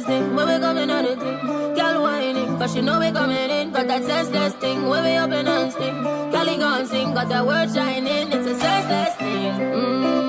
[0.00, 1.74] senseless thing when we coming on the thing.
[1.74, 3.70] Girl whining, cause she know we coming in.
[3.72, 6.02] Got that senseless thing when we open and sting.
[6.32, 8.32] Kelly gon' sing, got that word shining.
[8.32, 9.52] It's a senseless thing.
[9.52, 10.24] Mm-hmm.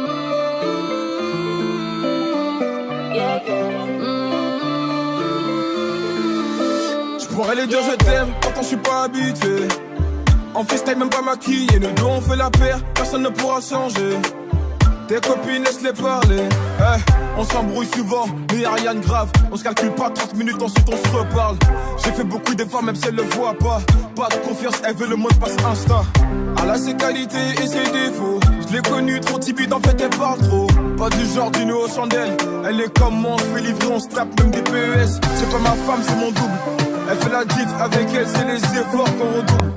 [3.16, 3.86] Yeah, yeah.
[7.20, 9.68] Je pourrais les dire je t'aime, pourtant je suis pas habitué.
[10.56, 14.18] En FaceTime même pas maquillé, nous deux on fait la paire, personne ne pourra changer.
[15.08, 16.50] Tes copines laisse-les parler.
[16.80, 19.30] Eh, on s'embrouille souvent, mais y'a rien de grave.
[19.52, 21.58] On se calcule pas 30 minutes, ensuite on se reparle.
[22.04, 23.82] J'ai fait beaucoup d'efforts, même si elle le voit pas.
[24.16, 26.02] Pas de confiance, elle veut le mot de passe Insta.
[26.62, 28.40] Elle a ses qualités et ses défauts.
[28.68, 30.68] Je l'ai connue trop timide, en fait elle parle trop.
[30.98, 32.36] Pas du genre d'une aux chandelles.
[32.68, 35.20] Elle est comme moi, on se fait livrer, on se tape même des PES.
[35.36, 36.58] C'est pas ma femme, c'est mon double.
[37.10, 39.74] Elle fait la diff avec elle, c'est les efforts qu'on redouble.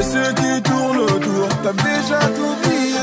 [0.00, 2.98] Et ceux qui tournent autour, t'as déjà tout oublié.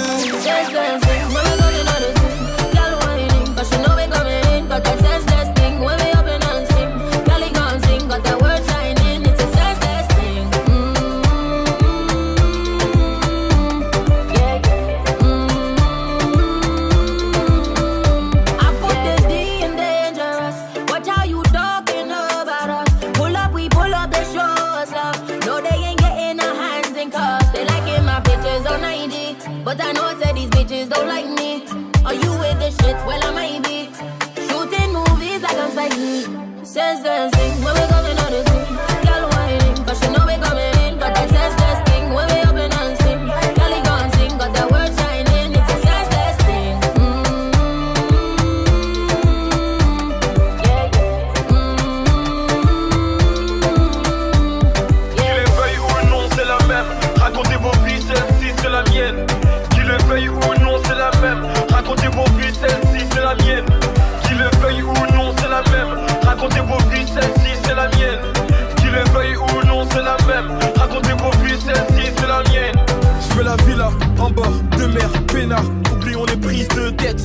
[69.92, 70.58] C'est la même.
[70.76, 72.76] Racontez vos vies, celle-ci, c'est la mienne.
[73.22, 75.64] Je veux la villa en bord de mer, peinard.
[75.94, 77.24] Oublions les prises de tête.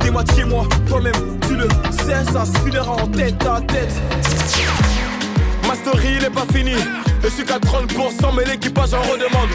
[0.00, 3.94] T'es moitié moi, toi-même, tu le sais, ça se filera en tête à tête.
[5.66, 6.74] Ma story, il est pas fini.
[7.22, 9.50] Je suis qu'à 30%, mais l'équipage en redemande.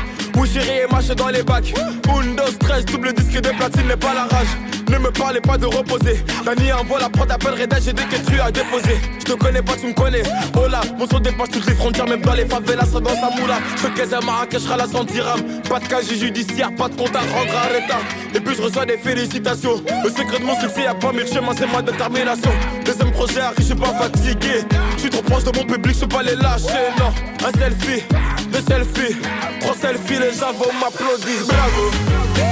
[0.52, 1.74] J'irai et marche dans les bacs?
[2.14, 4.48] Windows 13, double disque de platine n'est pas la rage.
[4.92, 6.22] Ne me parlez pas de reposer.
[6.46, 9.00] Nani envoie la prod, appelle Reda, j'ai des quêtes à déposer.
[9.20, 10.24] Je te connais pas, tu me connais.
[10.58, 13.30] Oh là, mon son dépasse toutes les frontières, même dans les favelas, ça dans sa
[13.40, 13.60] moula.
[13.78, 15.62] Je fais à Marrakech, la 100 dirhams.
[15.70, 18.36] Pas de casier judiciaire, pas de compte à rendre à.
[18.36, 19.82] Et puis je reçois des félicitations.
[20.04, 22.52] Le secret de mon succès, y'a pas mille chemins, c'est ma détermination.
[22.84, 24.66] Deuxième projet arrive, je suis pas fatigué.
[24.96, 27.14] Je suis trop proche de mon public, je peux pas les lâcher, non.
[27.48, 28.04] Un selfie,
[28.52, 29.16] deux selfies,
[29.62, 31.46] trois selfies, les gens vont m'applaudir.
[31.48, 32.51] Bravo.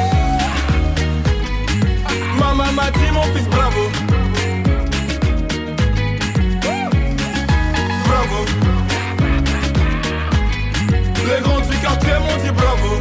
[2.39, 3.89] Maman m'a dit mon fils bravo.
[8.07, 8.45] Bravo.
[11.27, 12.99] Les grands du quartier m'ont dit bravo.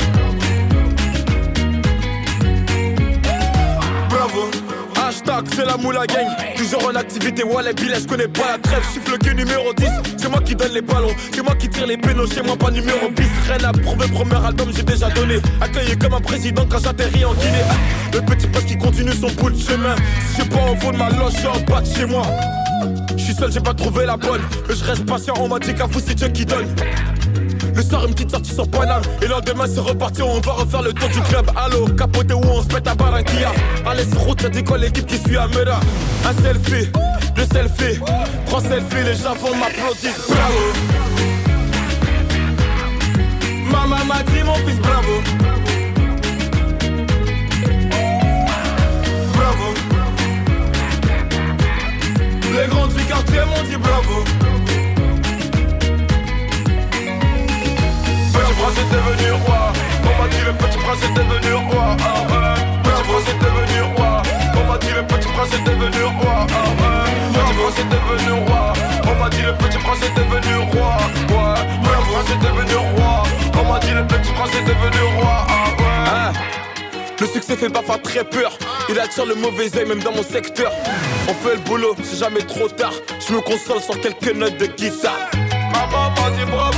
[4.10, 4.67] Bravo
[5.54, 6.26] C'est la moula gang.
[6.56, 8.52] Toujours en activité, Wallet Billet, je connais pas.
[8.52, 11.14] La trêve Je suis le numéro 10 C'est moi qui donne les ballons.
[11.34, 12.26] C'est moi qui tire les pénaux.
[12.26, 15.36] Chez moi pas numéro 10 Rien à prouver, premier album j'ai déjà donné.
[15.60, 17.64] Accueilli comme un président quand j'atterris en Guinée.
[18.14, 19.96] Le petit poste qui continue son bout de chemin.
[20.30, 22.22] Si suis pas au fond de ma loge, en bas de chez moi.
[23.16, 24.40] Je suis seul, j'ai pas trouvé la bonne.
[24.66, 26.74] Mais je reste patient, on m'a dit qu'à vous c'est Dieu qui donne
[27.78, 29.02] le soir, une petite sortie sur Paname.
[29.22, 31.48] Et le lendemain, c'est reparti, on va refaire le tour du club.
[31.56, 33.52] Allô, capoté où on se met à Barranquilla.
[33.86, 35.78] Allez, sur route, ça dit quoi l'équipe qui suit à Mera
[36.24, 36.88] Un selfie,
[37.36, 38.00] deux selfies,
[38.46, 40.10] trois selfies, les gens vont m'applaudir.
[40.28, 40.64] Bravo.
[43.70, 45.22] Maman m'a dit, mon fils, bravo.
[49.34, 49.74] Bravo.
[52.60, 54.47] Les grands du quartier m'ont dit bravo.
[58.58, 59.72] Prince est devenu roi.
[60.04, 61.96] On m'a dit le petit prince est devenu roi?
[62.82, 64.22] Petit prince est devenu roi.
[64.56, 66.46] On m'a dit le petit prince est devenu roi?
[67.32, 68.72] Petit prince est devenu roi.
[69.06, 70.96] On m'a dit le petit prince est devenu roi?
[71.30, 71.60] Ouais.
[71.82, 73.22] Petit prince est devenu roi.
[73.60, 75.46] On m'a dit le petit prince est devenu roi?
[77.20, 78.56] Le succès fait parfois très peur.
[78.88, 80.72] Il attire le mauvais œil même dans mon secteur.
[81.28, 82.92] On fait le boulot, c'est jamais trop tard.
[83.26, 85.28] Je me console sur quelques notes de guitare.
[85.72, 86.77] Maman m'a dit bravo.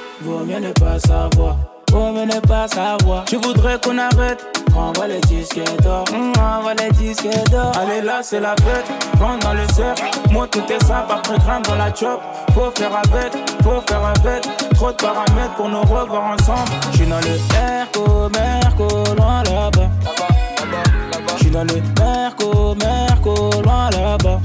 [0.23, 1.55] vaut mieux ne pas savoir.
[1.91, 3.25] Vaut mieux ne pas savoir.
[3.25, 4.45] Tu voudrais qu'on arrête?
[4.75, 7.71] Envoie les disques d'or, mmh, envoie les disques d'or.
[7.77, 8.85] Allez là, c'est la fête,
[9.19, 10.03] rentre dans le cercle.
[10.31, 12.21] Moi, tout est simple, après grimpe dans la chop.
[12.53, 13.33] Faut faire avec,
[13.63, 14.47] faut faire avec.
[14.75, 16.71] Trop de paramètres pour nous revoir ensemble.
[16.93, 19.89] J'suis dans le Merco, Merco, loin là-bas.
[21.37, 24.39] J'suis dans le Merco, Merco, loin là-bas.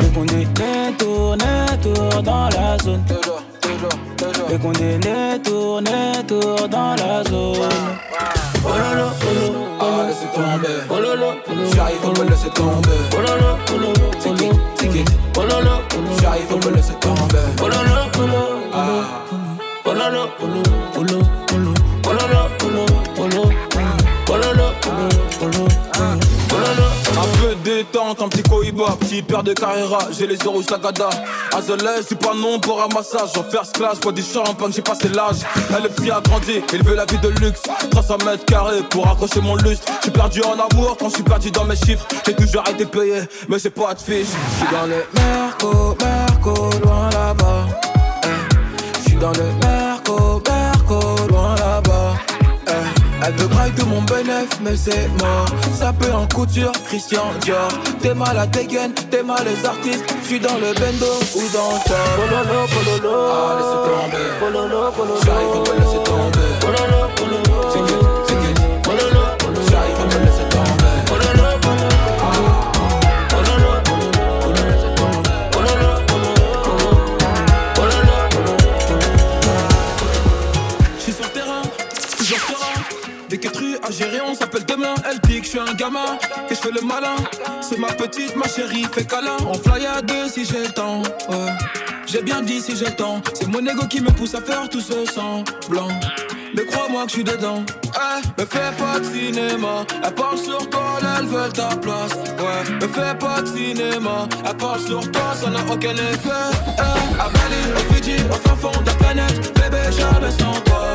[0.00, 1.38] Et qu'on est tourne,
[1.82, 3.02] tour dans la zone.
[4.50, 5.84] Et qu'on est tourne,
[6.26, 7.56] tour dans la zone.
[8.64, 10.78] Oh lolo, oh lolo, ah, laissez tomber.
[10.90, 12.98] Oh lolo, oh j'arrive, on me laisser tomber.
[13.12, 13.92] Oh lolo, oh lolo.
[15.36, 17.44] Oh lolo, oh j'arrive, on me laisser tomber.
[17.60, 18.42] Oh lolo, oh lolo,
[18.72, 19.04] oh oh
[19.86, 21.18] oh lolo, oh lolo,
[27.74, 31.10] détente, un petit cohiba, petit père de carrera, j'ai les euros Sagada.
[31.52, 35.38] Azelais, c'est pas non pour ramassage, j'en first class, bois du champagne, j'ai passé l'âge.
[35.74, 37.62] Elle le petit a grandi, il veut la vie de luxe.
[37.90, 39.86] 300 mètres carrés pour accrocher mon lustre.
[40.00, 42.06] J'suis perdu en amour quand j'suis perdu dans mes chiffres.
[42.26, 44.26] J'ai toujours été payé, mais j'ai pas de fiche.
[44.56, 47.66] J'suis dans le Merco, Merco, loin là-bas.
[48.24, 49.02] Eh.
[49.02, 49.83] J'suis dans le Merco,
[53.26, 55.46] Elle veut graille de mon bénéf, mais c'est mort.
[55.74, 57.68] Ça peut en couture, Christian Dior.
[58.02, 60.04] T'es mal à dégaine, t'es mal les artistes.
[60.24, 62.04] J'suis dans le bendo ou dans le.
[62.16, 63.16] Pololo, pololo.
[63.30, 64.26] Ah, laissez tomber.
[64.40, 65.20] Pololo, pololo.
[65.24, 66.48] J'arrive, laisser tomber.
[66.60, 67.93] Pololo, pololo.
[83.86, 84.94] À gérer, on s'appelle demain.
[85.08, 87.16] Elle dit que je suis un gamin, que je fais le malin.
[87.60, 89.36] C'est ma petite, ma chérie, fait câlin.
[89.46, 91.02] On fly à deux si j'ai le temps.
[91.28, 91.52] Ouais.
[92.06, 93.20] J'ai bien dit si j'ai le temps.
[93.34, 95.88] C'est mon ego qui me pousse à faire tout ce semblant.
[96.56, 97.62] Mais crois-moi que je suis dedans.
[97.96, 99.84] Eh, me fais pas de cinéma.
[100.04, 102.12] Elle parle sur toi, elles veulent ta place.
[102.38, 104.28] Ouais, me fais pas de cinéma.
[104.48, 106.30] Elle parle sur toi, ça n'a aucun effet.
[107.18, 109.52] À Bali, au Fidji, au fin fond de la planète.
[109.54, 110.92] Bébé, jamais sans toi.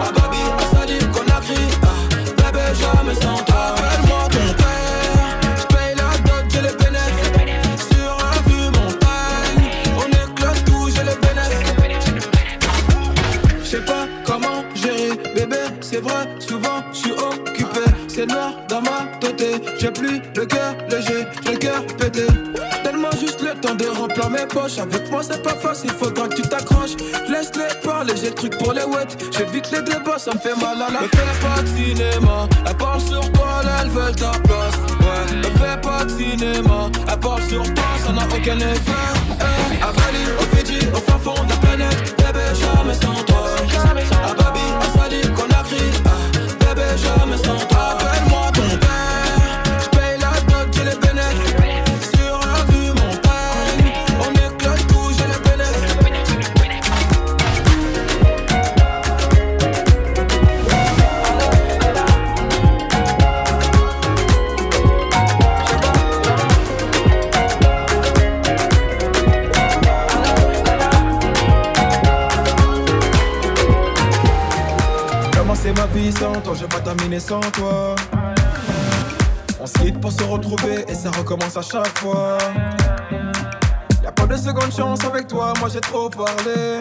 [0.00, 1.83] À Babi, à Sali, Conakry.
[2.74, 3.74] Jamais sans toi.
[3.76, 5.40] Appelle-moi ton père.
[5.60, 7.86] J'paye la dot, j'ai les bénéfices.
[7.90, 9.66] Sur un vue montagne.
[9.96, 12.24] On éclate tout, j'ai les bénéfices.
[13.64, 17.80] J'sais pas comment gérer, bébé, c'est vrai, souvent je suis occupé.
[18.08, 22.26] C'est noir dans ma tête, j'ai plus le cœur léger, le cœur pété.
[22.84, 24.78] Donne-moi juste le temps de remplir mes poches.
[24.78, 26.96] Avec moi c'est pas facile, faudra que tu t'accroches.
[28.16, 29.16] J'ai le truc pour les wets.
[29.30, 32.76] J'évite les débats, ça me fait mal à la Me fais pas de cinéma, elle
[32.76, 34.74] parle sur toi, là, elles veulent ta place.
[35.00, 38.92] Ouais, me fais pas de cinéma, elle parle sur toi, ça n'a aucun effet.
[39.40, 43.34] Eh, à Bali, au Fidji, au fin fond de la planète, bébé, jamais sans toi.
[77.26, 77.94] Sans toi.
[79.60, 82.36] On se quitte pour se retrouver et ça recommence à chaque fois.
[84.02, 86.80] Y'a pas de seconde chance avec toi, moi j'ai trop parlé.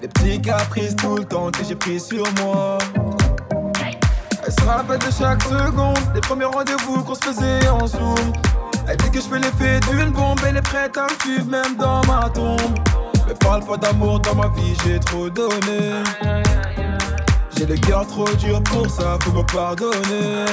[0.00, 2.78] Des petits caprices tout le temps que j'ai pris sur moi.
[4.46, 8.32] Elle sera la fête de chaque seconde, les premiers rendez-vous qu'on se faisait en zoom.
[8.88, 11.76] Elle dit que je fais l'effet d'une bombe, elle est prête à me suivre même
[11.76, 12.78] dans ma tombe.
[13.26, 16.02] Mais parle pas d'amour dans ma vie, j'ai trop donné.
[17.60, 20.46] J'ai le cœur trop dur pour ça, faut me pardonner.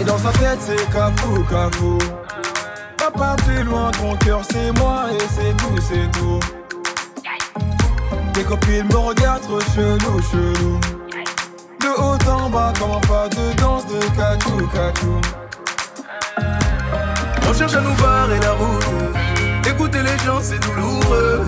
[0.00, 1.96] Et dans sa tête, c'est cafou, cafou.
[2.98, 6.40] Va pas plus loin, ton cœur c'est moi et c'est tout, c'est tout.
[8.32, 10.80] Tes copines me regardent trop chelou, chelou.
[11.78, 15.20] De haut en bas, comment pas de danse de cachou, cachou.
[17.48, 19.68] On cherche à nous barrer la route.
[19.68, 21.44] Écouter les gens, c'est douloureux.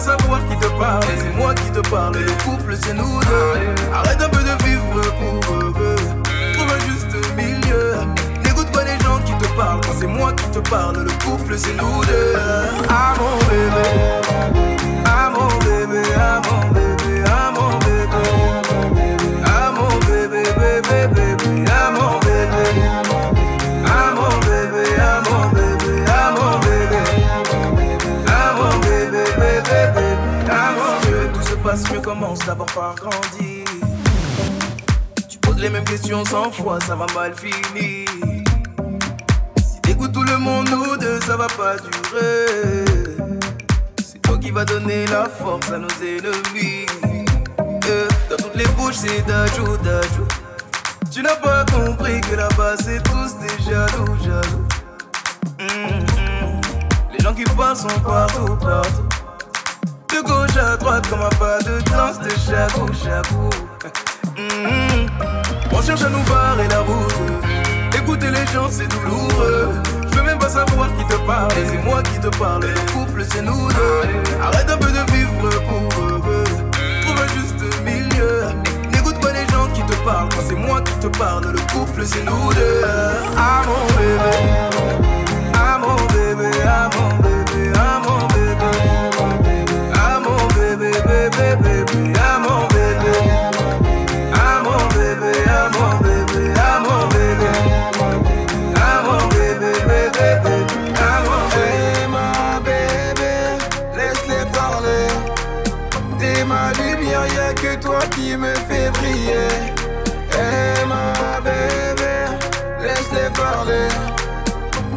[0.00, 1.04] Savoir qui te parle.
[1.18, 2.16] C'est moi qui te parle.
[2.16, 3.92] Le couple, c'est nous deux.
[3.92, 5.74] Arrête un peu de vivre pour eux.
[6.54, 7.96] Trouve un juste milieu.
[8.42, 9.80] N'écoute pas les gens qui te parlent.
[9.82, 12.34] Quand c'est moi qui te parle, le couple, c'est nous deux.
[12.88, 13.88] Ah mon bébé.
[15.04, 16.02] Ah mon bébé.
[16.18, 17.09] Ah mon bébé.
[31.70, 33.64] Passe, mieux commence d'abord par grandir.
[35.28, 38.08] Tu poses les mêmes questions cent fois, ça va mal finir.
[39.58, 42.84] Si t'écoutes tout le monde, nous deux, ça va pas durer.
[44.04, 46.86] C'est toi qui va donner la force à nos ennemis.
[47.86, 50.26] Euh, dans toutes les bouches, c'est d'ajou, d'ajou.
[51.12, 54.66] Tu n'as pas compris que là-bas, c'est tous des jaloux, jaloux.
[55.60, 56.60] Hum, hum.
[57.12, 59.19] Les gens qui parlent sont partout, partout.
[60.22, 63.48] Gauche à droite, comme un pas de danse de chabou, chabou.
[64.36, 65.06] Hum,
[65.72, 67.14] On cherche à nous barrer la route.
[67.96, 69.70] Écouter les gens, c'est douloureux.
[70.10, 71.52] Je veux même pas savoir qui te parle.
[71.66, 72.64] C'est moi qui te parle.
[72.64, 74.02] Le couple, c'est nous deux.
[74.42, 76.44] Arrête un peu de vivre pour eux.
[77.02, 78.42] Trouve un juste milieu.
[78.92, 80.28] N'écoute pas les gens qui te parlent.
[80.30, 82.82] Quand c'est moi qui te parle, le couple, c'est nous deux.
[83.38, 83.62] Ah
[83.96, 84.36] bébé.
[85.54, 85.78] Ah
[86.12, 86.90] bébé, ah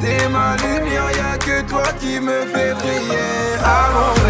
[0.03, 3.31] T'es ma lumière, y'a que toi qui me fait briller.
[3.65, 4.22] Eh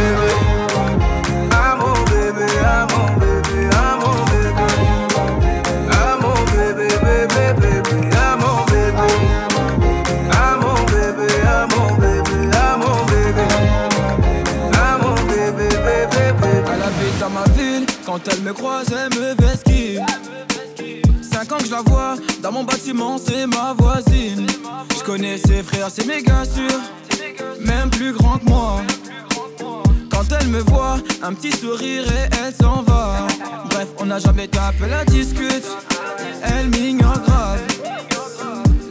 [18.14, 20.00] quand elle me croise, elle me vesquille.
[21.20, 24.46] Cinq ans que je la vois, dans mon bâtiment, c'est ma voisine.
[24.96, 26.80] Je connais ses frères, c'est méga sûr,
[27.60, 28.82] même plus grand que moi.
[30.12, 33.26] Quand elle me voit, un petit sourire et elle s'en va.
[33.72, 35.66] Bref, on n'a jamais tapé la discute,
[36.44, 37.62] elle m'ignore grave.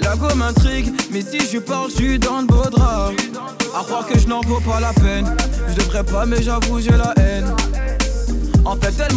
[0.00, 3.12] La go m'intrigue, mais si je parle, je suis dans le beau drap.
[3.78, 5.32] À croire que je n'en vaux pas la peine.
[5.68, 7.54] Je devrais pas, mais j'avoue, j'ai la haine.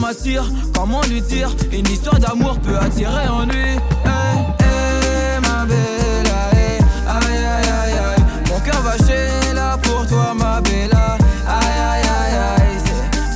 [0.06, 3.72] M'attire, comment lui dire Une histoire d'amour peut attirer en lui.
[4.06, 8.24] Hey, hey, ma belle, hey, aïe, aïe, aïe, aïe.
[8.48, 11.18] Mon cœur va chez là pour toi, ma bella.
[11.48, 12.78] Aïe, aïe, aïe, aïe.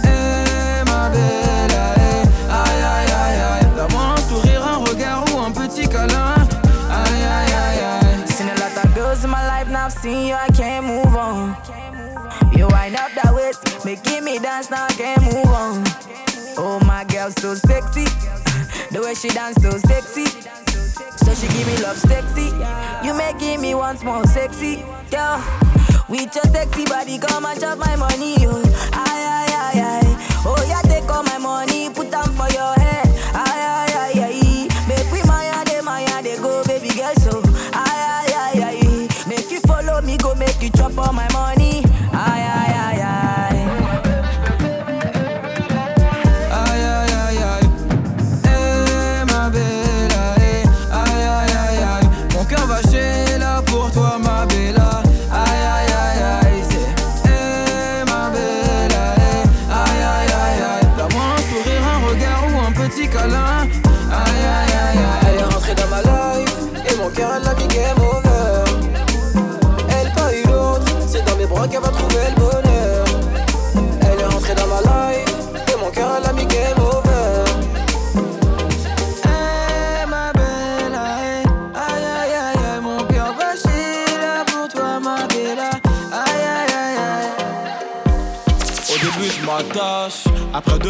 [0.03, 2.21] Hey, ma belle, hey,
[2.51, 3.67] aïe, aïe, aïe, aïe.
[3.75, 6.35] Donne-moi un sourire, un regard ou un petit câlin.
[6.91, 8.27] Aïe, aïe, aïe, aïe.
[8.27, 11.15] Seen a lot of girls in my life, now I've seen you, I can't move
[11.15, 11.55] on.
[12.55, 15.88] You wind up that waist, making me dance, now I can't move on.
[17.29, 18.05] Girl, so sexy.
[18.91, 20.25] The way she dance, so sexy.
[21.17, 22.49] So she give me love sexy.
[23.05, 25.37] You making me once more sexy, girl.
[26.09, 28.63] With your sexy body, come and chop my money, oh.
[28.93, 30.41] Aye, aye, aye, aye.
[30.45, 33.07] Oh, yeah, take all my money, put them for your head.
[33.35, 34.48] Aye, aye, aye, aye.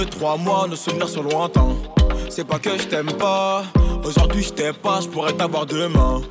[0.10, 1.76] Trois mois nos souvenirs sont lointains
[2.30, 3.64] C'est pas que je t'aime pas
[4.04, 6.22] Aujourd'hui je t'aime pas Je pourrais t'avoir demain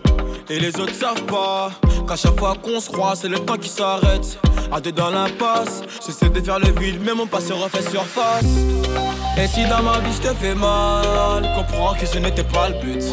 [0.50, 1.70] et les autres savent pas
[2.08, 4.38] qu'à chaque fois qu'on se croise, c'est le temps qui s'arrête.
[4.72, 8.46] À deux dans l'impasse, j'essaie de faire le vide, mais mon passé refait surface.
[9.36, 12.80] Et si dans ma vie je te fais mal, comprends que ce n'était pas le
[12.80, 13.04] but.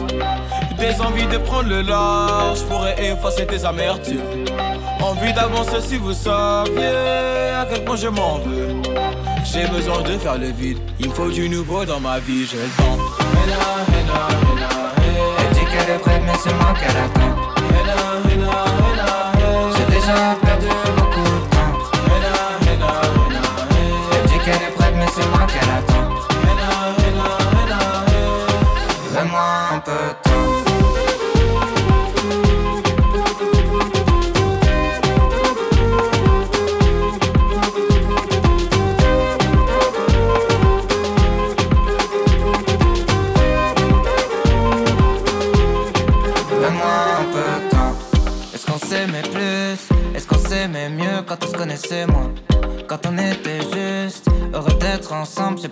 [0.78, 4.46] Des envies de prendre le large, pourrais effacer tes amertumes.
[5.02, 6.88] Envie d'avancer si vous saviez
[7.54, 8.82] à quel point je m'en veux.
[9.46, 12.58] J'ai besoin de faire le vide, il me faut du nouveau dans ma vie, j'ai
[12.58, 12.98] le temps.
[15.40, 17.36] Elle dit qu'elle est prête, mais c'est moi qu'elle attend.
[17.70, 17.98] Henna,
[18.34, 18.52] henna,
[19.38, 19.74] hey.
[19.78, 20.68] J'ai déjà perdu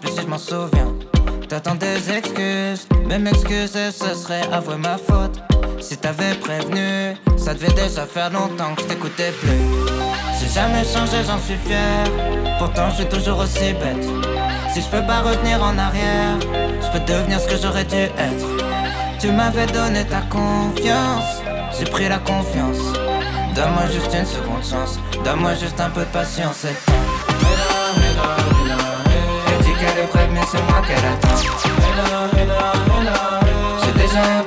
[0.03, 0.93] plus si je m'en souviens.
[1.47, 5.39] T'attends des excuses, même m'excuser ce serait avouer ma faute.
[5.79, 9.63] Si t'avais prévenu, ça devait déjà faire longtemps que je t'écoutais plus.
[10.39, 12.03] J'ai jamais changé, j'en suis fier.
[12.59, 14.05] Pourtant, je suis toujours aussi bête.
[14.73, 16.37] Si je peux pas revenir en arrière,
[16.81, 18.47] je peux devenir ce que j'aurais dû être.
[19.19, 21.41] Tu m'avais donné ta confiance,
[21.77, 22.83] j'ai pris la confiance.
[23.55, 26.75] Donne-moi juste une seconde chance, donne-moi juste un peu de patience et
[30.33, 31.37] mais c'est moi qu'elle attend.
[33.83, 34.43] J'ai déjà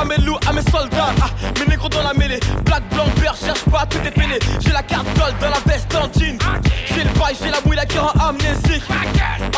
[0.00, 1.12] à mes loups, à mes soldats.
[1.22, 2.40] Ah, mes négros dans la mêlée.
[2.64, 4.38] Black, blanc, vert, cherche pas, tout est fêlé.
[4.60, 6.38] J'ai la carte gold dans la veste en jean.
[6.86, 8.84] J'ai le bail, j'ai la mouille, la cœur en amnésique.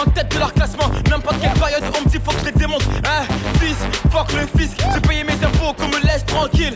[0.00, 2.52] En tête de leur classement, n'importe quelle période, on me dit faut que je les
[2.52, 2.82] démonte.
[3.04, 3.24] Hein,
[3.60, 3.76] fils,
[4.10, 4.78] fuck le fisc.
[4.92, 6.74] J'ai payé mes impôts, qu'on me laisse tranquille.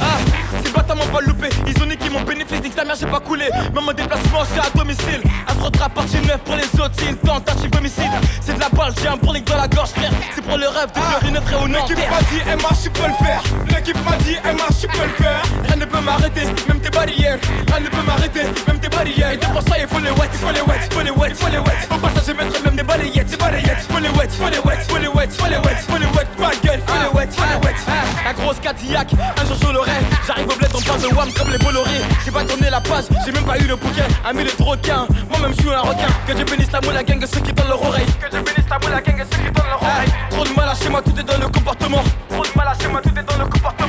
[0.00, 0.18] Ah,
[0.62, 1.48] ces bâtards m'ont pas loupé.
[1.66, 3.48] Ils ont niqué mon bénéfice, nique ta mère, j'ai pas coulé.
[3.74, 5.22] Même mon déplacement, c'est à domicile.
[5.46, 8.12] Afro trap partie 9 pour les autres, c'est une tentative homicide.
[8.40, 10.12] C'est de la balle, j'ai un bourlique dans la gorge, frère.
[10.58, 11.86] Le rêve de faire une vraie au nord.
[11.86, 13.42] L'équipe m'a dit, MH, tu peux le faire.
[13.68, 15.42] L'équipe m'a dit, MH, tu peux le faire.
[15.64, 17.38] Rien ne peut m'arrêter, même barrières.
[17.68, 19.32] Rien ne peut m'arrêter, même tes barrières.
[19.32, 21.58] Et pour ça, il faut les wet, faut les wet, faut les wet, faut les
[21.58, 21.80] wet.
[21.90, 23.86] Au passage, je mettrai même des balayettes, des balayettes.
[23.90, 26.28] Faut les wet, faut les wet, faut les wet, faut les wet, faut les wet.
[26.38, 27.76] Ma gueule, faut les wet, faut les wet.
[28.24, 29.98] La grosse Cadillac, un jour je l'aurai.
[30.26, 32.00] J'arrive au bled, on parle de wham comme les Bolloré.
[32.24, 34.06] J'ai pas tourné la page, j'ai même pas eu le bouquin.
[34.24, 36.08] Ami les requin, moi-même je suis un requin.
[36.26, 38.06] Que je bénisse la moule, la gang, ceux qui donnent leur oreille.
[38.20, 40.12] Que je bénisse la moule, la gang, ceux qui donnent leur oreille.
[40.30, 42.02] Trop de mal à chez moi, tout est dans le comportement.
[42.30, 43.85] Trop de mal à chez moi, tout est dans le comportement.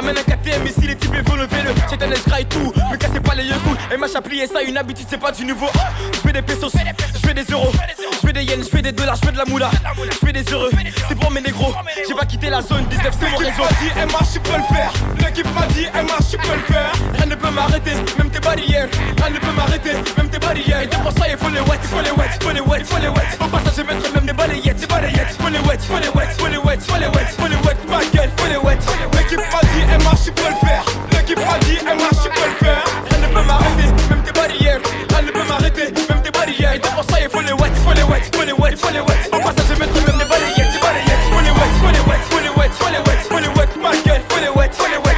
[0.00, 1.74] Ramène un KTM ici, les types lever le.
[1.90, 3.76] J'ai un escraille tout, me cassez pas les yeux cool.
[3.92, 5.66] Et m'a plié ça, une habitude, c'est pas du nouveau.
[6.14, 7.70] Je fais des pesos, je fais des euros.
[7.98, 9.70] Je fais des yens, je fais des dollars, je fais de la moula.
[10.10, 10.70] Je fais des heureux,
[11.06, 11.74] c'est pour mes négros.
[12.08, 13.62] J'ai pas quitté la zone 19, c'est mon réseau.
[13.78, 14.92] Dit, MH, tu peux le faire.
[15.18, 16.92] L'équipe m'a dit, MH, tu peux le faire.
[17.18, 18.88] Rien ne peut m'arrêter, même tes barrières.
[19.22, 20.82] Rien ne peut m'arrêter, même tes barrières.
[20.82, 22.78] Et pour ça, il faut les wet, il faut les wet, il faut les wet,
[22.78, 23.28] il faut les wet.
[23.38, 25.36] Au passage, je mettrai même des balayettes, des balayettes.
[25.38, 27.76] Faut les wet, faut les wet, faut les wet, faut les wet, faut les wet
[27.90, 28.78] ma gueule, fais les wet.
[29.12, 30.84] L'équipe m'a dit, elle marche, tu peux le faire.
[31.12, 32.84] L'équipe m'a dit, elle marche, tu peux le faire.
[33.10, 34.80] Elle ne peut m'arrêter, même tes barrières.
[35.18, 36.74] Elle ne peut m'arrêter, même tes barrières.
[36.74, 39.00] Et pour ça, il faut les wet, faut les wet, faut les wet, faut les
[39.00, 39.20] wet.
[39.32, 41.24] Au passage, je mettrai même des balayettes, des balayettes.
[41.30, 43.68] Faut les wet, faut les wet, faut les wet, faut les wet, faut les wet.
[43.82, 45.16] Ma gueule, faut les wet, faut les wet.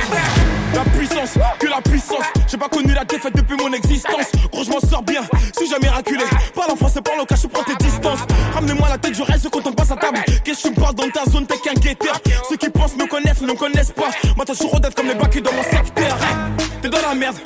[0.75, 2.25] La puissance, que la puissance.
[2.49, 4.27] J'ai pas connu la défaite depuis mon existence.
[4.51, 5.23] Gros, je m'en sors bien,
[5.57, 6.25] suis jamais raculé.
[6.55, 8.21] Parle en français, parle au cash, prends tes distances.
[8.55, 10.19] Ramenez-moi la tête, je reste quand on passe à table.
[10.45, 12.19] Qu'est-ce que tu me parles dans ta zone, t'es qu'un guetteur
[14.53, 16.07] t'as toujours comme les bacs dans mon secteur.
[16.07, 17.37] Hey, T'es dans la merde.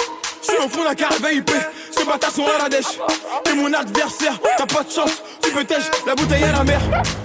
[0.42, 1.50] Je suis au fond d'un caravane IP,
[1.90, 2.98] ces bâtards sont à la dèche.
[3.44, 6.80] T'es mon adversaire, t'as pas de chance, tu peux tèche, la bouteille à la mer.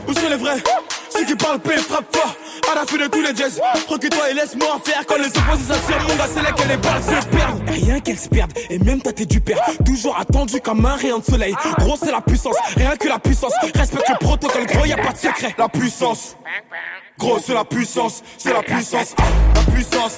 [0.07, 0.57] Où sont les vrais?
[1.09, 2.35] Ceux qui parlent paix, frappe fort,
[2.71, 3.61] à la fin de tous les jazz.
[3.87, 6.07] Recule-toi et laisse-moi faire quand les opposés s'attirent.
[6.07, 7.69] Mon gars, c'est là que les balles se perdent.
[7.69, 9.59] Rien qu'elles se perdent, et même ta tête du père.
[9.85, 11.53] Toujours attendu comme un rayon de soleil.
[11.77, 13.53] Gros, c'est la puissance, rien que la puissance.
[13.75, 15.53] Respecte le protocole, gros, y a pas de secret.
[15.59, 16.37] La puissance.
[17.21, 20.15] Gros, c'est la puissance, c'est la puissance, ah, la puissance.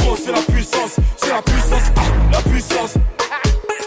[0.00, 2.94] Gros, c'est la puissance, c'est la puissance, ah, la puissance.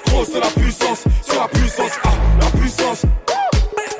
[0.08, 2.10] Gros, c'est la puissance, c'est la puissance, ah,
[2.42, 3.02] la puissance.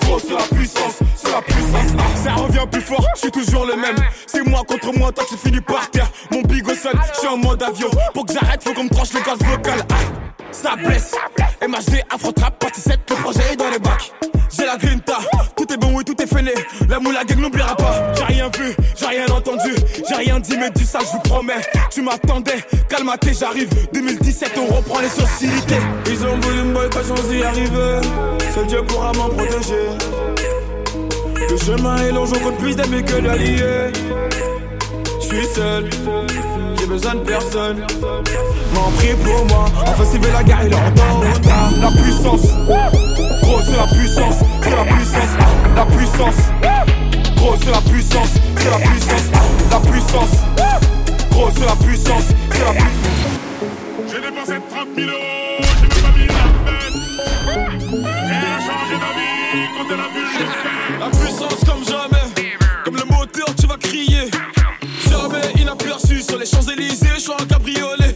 [0.02, 2.24] Gros, c'est la puissance, c'est la puissance, ah.
[2.24, 3.98] Ça revient plus fort, je suis toujours le même.
[4.26, 6.10] C'est moi contre moi, toi tu finis par terre.
[6.32, 7.90] Mon big au sol, je suis en mode avion.
[8.16, 9.86] Pour que j'arrête, faut qu'on me tranche le gaz vocal.
[10.52, 11.12] Ça blesse,
[11.62, 14.12] MHD, Afro Trap, partie 7, le projet est dans les bacs.
[14.50, 15.18] J'ai la grinta,
[15.56, 16.54] tout est bon, oui, tout est fainé.
[16.90, 18.14] La moula gang n'oubliera pas.
[18.16, 19.76] J'ai rien vu, j'ai rien entendu,
[20.08, 21.62] j'ai rien dit, mais du ça, je vous promets.
[21.92, 23.70] Tu m'attendais, calmaté, j'arrive.
[23.94, 25.82] 2017, on reprend les sociétés.
[26.08, 28.02] Ils ont voulu me boy, pas chance d'y arriver.
[28.54, 29.90] Seul Dieu pourra m'en protéger.
[31.50, 33.92] Le chemin est long, j'en compte plus d'amis que d'alliés.
[35.20, 35.90] Je suis seul,
[36.88, 37.86] besoin de personne.
[38.74, 41.22] M'en prie pour moi, enfin s'il veut la guerre, il entend.
[41.82, 42.48] La puissance,
[43.44, 45.32] gros, c'est la puissance, c'est la puissance,
[45.76, 46.36] la puissance.
[47.36, 49.26] Gros, c'est la puissance, c'est la puissance,
[49.72, 50.32] la puissance.
[51.32, 53.22] Gros, c'est la puissance, c'est la puissance.
[54.10, 56.34] J'ai dépensé 30 000 euros, j'ai même pas mis la
[56.66, 56.96] fête.
[57.94, 61.00] Elle a changé ma vie quand elle a vu le fait.
[61.00, 62.28] La puissance comme jamais,
[62.84, 64.32] comme le moteur, tu vas crier.
[66.00, 68.16] Sur les Champs-Élysées, je suis en cabriolet.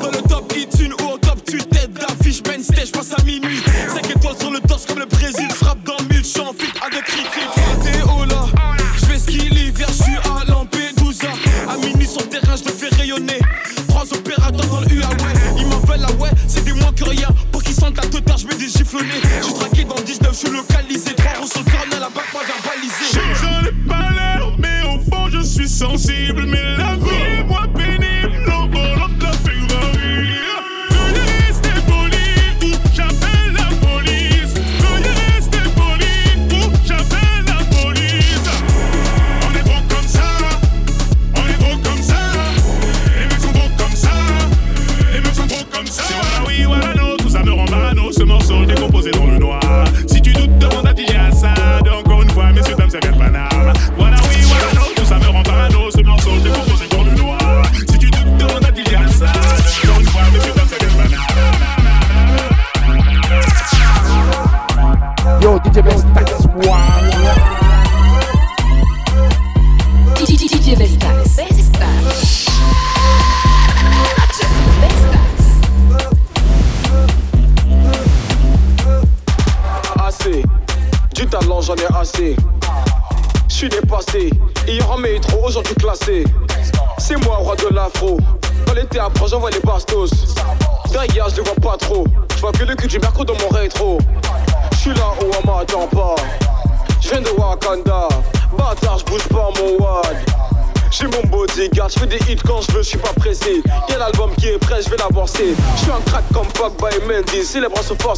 [0.00, 3.60] Dans le top iTunes ou au top, tu t'aides d'affiche, Ben Stage, passe à minuit.
[3.94, 6.52] 5 étoiles sur le torse comme le Brésil, frappe dans le mille, je suis en
[6.52, 6.66] fit.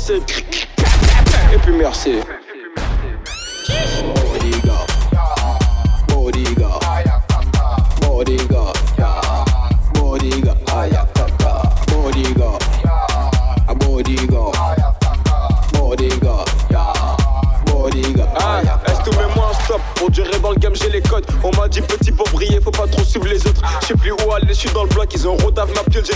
[0.09, 0.38] Les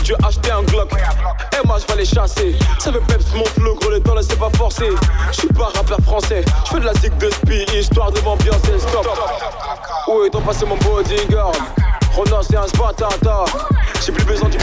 [0.03, 0.91] dû acheter un Glock.
[0.93, 2.57] Et moi, je vais les chasser.
[2.79, 4.91] Ça veut peps mon flow, gros, le temps, laissez pas forcer.
[5.31, 8.79] Je suis pas rappeur français, je fais de la zig de spi, histoire de m'ambiancer.
[8.79, 9.07] Stop.
[10.09, 11.53] Où est passé mon bodyguard?
[12.15, 13.45] Ronan, c'est un spatata.
[14.05, 14.59] J'ai plus besoin du.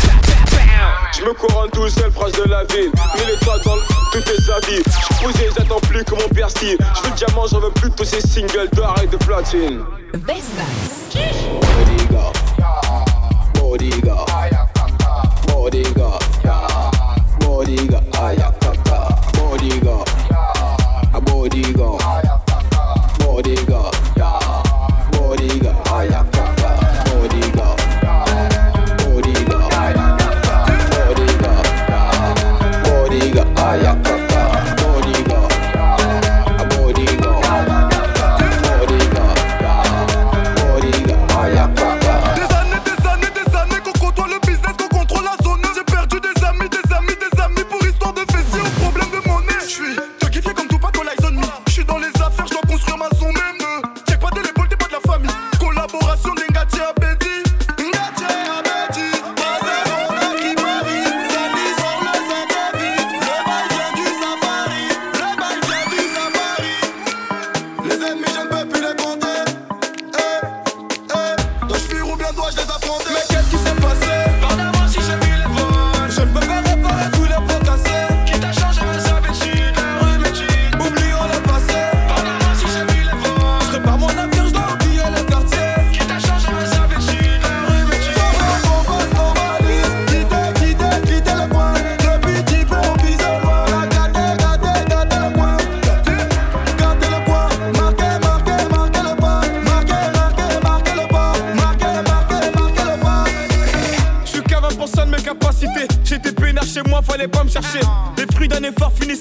[1.18, 2.92] Je me couronne tout seul, phrase de la ville.
[3.16, 3.82] Mille étoiles dans le...
[4.12, 4.84] tout est sa vie.
[4.86, 6.78] J'suis posé, j'attends plus que mon persil.
[6.96, 9.84] J'veux le diamant, j'en veux plus de tous ces singles d'or et de platine.
[10.14, 10.34] Bodyguard,
[13.56, 14.26] bodyguard,
[15.70, 16.24] bodyguard,
[17.42, 18.09] bodyguard, ayakaka,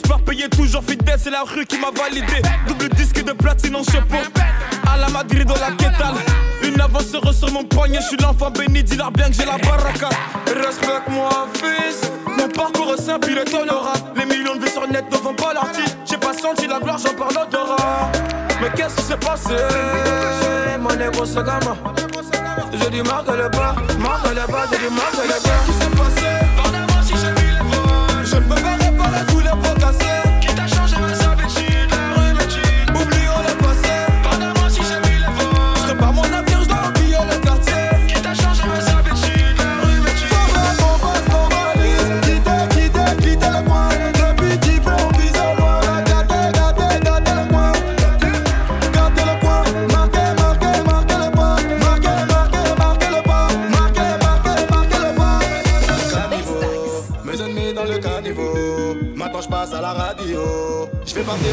[0.03, 2.43] par payer toujours fidèle, c'est la rue qui m'a validé.
[2.67, 4.17] Double disque de platine en chapeau.
[4.91, 6.15] À la Madrid dans la quétale.
[6.63, 10.09] Une avance sur mon poignet, je suis l'enfant béni, dis-leur bien que j'ai la baraka.
[10.47, 12.11] Respecte-moi, fils.
[12.37, 14.13] Mon parcours est simple, il est honorable.
[14.17, 15.97] Les millions de vues sur net ne vont pas l'artiste.
[16.05, 18.11] J'ai pas senti la gloire, j'en parle d'odorat.
[18.61, 19.55] Mais qu'est-ce qui s'est passé?
[20.81, 21.77] Mon négro ce gamin
[22.73, 25.73] J'ai dit marque le pas, marque le pas, j'ai dit marque le pas Qu'est-ce qui
[25.73, 26.27] s'est passé?
[28.25, 28.78] Je ne peux pas
[29.91, 30.28] réparer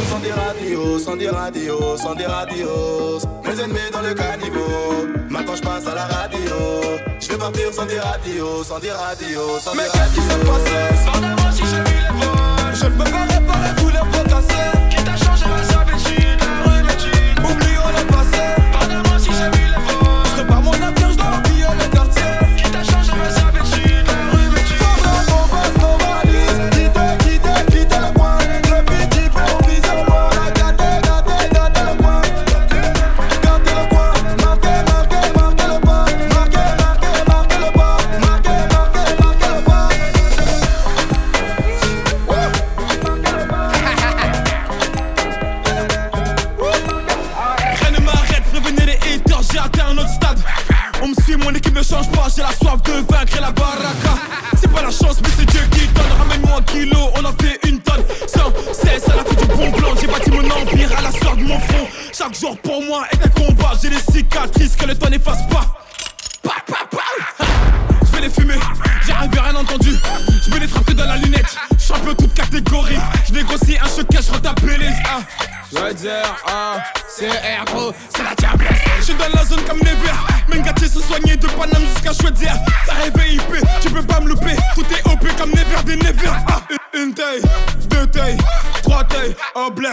[0.10, 3.20] Sans des radios, sans des radios, sans des radios.
[3.44, 5.08] Mes ennemis dans le caniveau.
[5.30, 6.40] Maintenant je passe à la radio.
[7.20, 10.40] Je vais partir sans des radios, sans des radios, sans Mais des qu'est-ce qui s'est
[10.40, 11.06] passé?
[11.06, 12.76] Pardonne-moi si j'ai mis les vols.
[12.76, 16.72] Je ne peux pas réparer tous les pots cassés Qui t'a changé mes habitudes, la
[16.72, 18.46] rhumétide Oublions le passé
[62.18, 65.66] Chaque jour pour moi est un combat, j'ai des cicatrices que le temps n'efface pas.
[66.42, 67.46] Pa, pa, pa.
[68.06, 68.56] Je vais les fumer,
[69.06, 69.92] j'ai arrivé rien entendu.
[70.46, 71.58] Je me les frappe que dans la lunette.
[71.78, 72.98] Champion toute catégorie.
[73.28, 75.20] Je négocie un choc, je retape les ah.
[75.74, 78.66] Je veux dire, ah, c'est R gros, c'est la diable.
[79.00, 80.14] Je suis dans la zone comme Never.
[80.48, 82.58] Mengati se soigner de Paname jusqu'à Chouedière.
[82.86, 84.56] T'as rêvé IP, tu peux pas me louper.
[84.74, 86.30] Tout est OP comme Never des Never.
[86.48, 86.62] Ah,
[86.94, 87.42] une, une taille,
[87.90, 88.38] deux tailles,
[88.84, 89.90] trois tailles, au blé.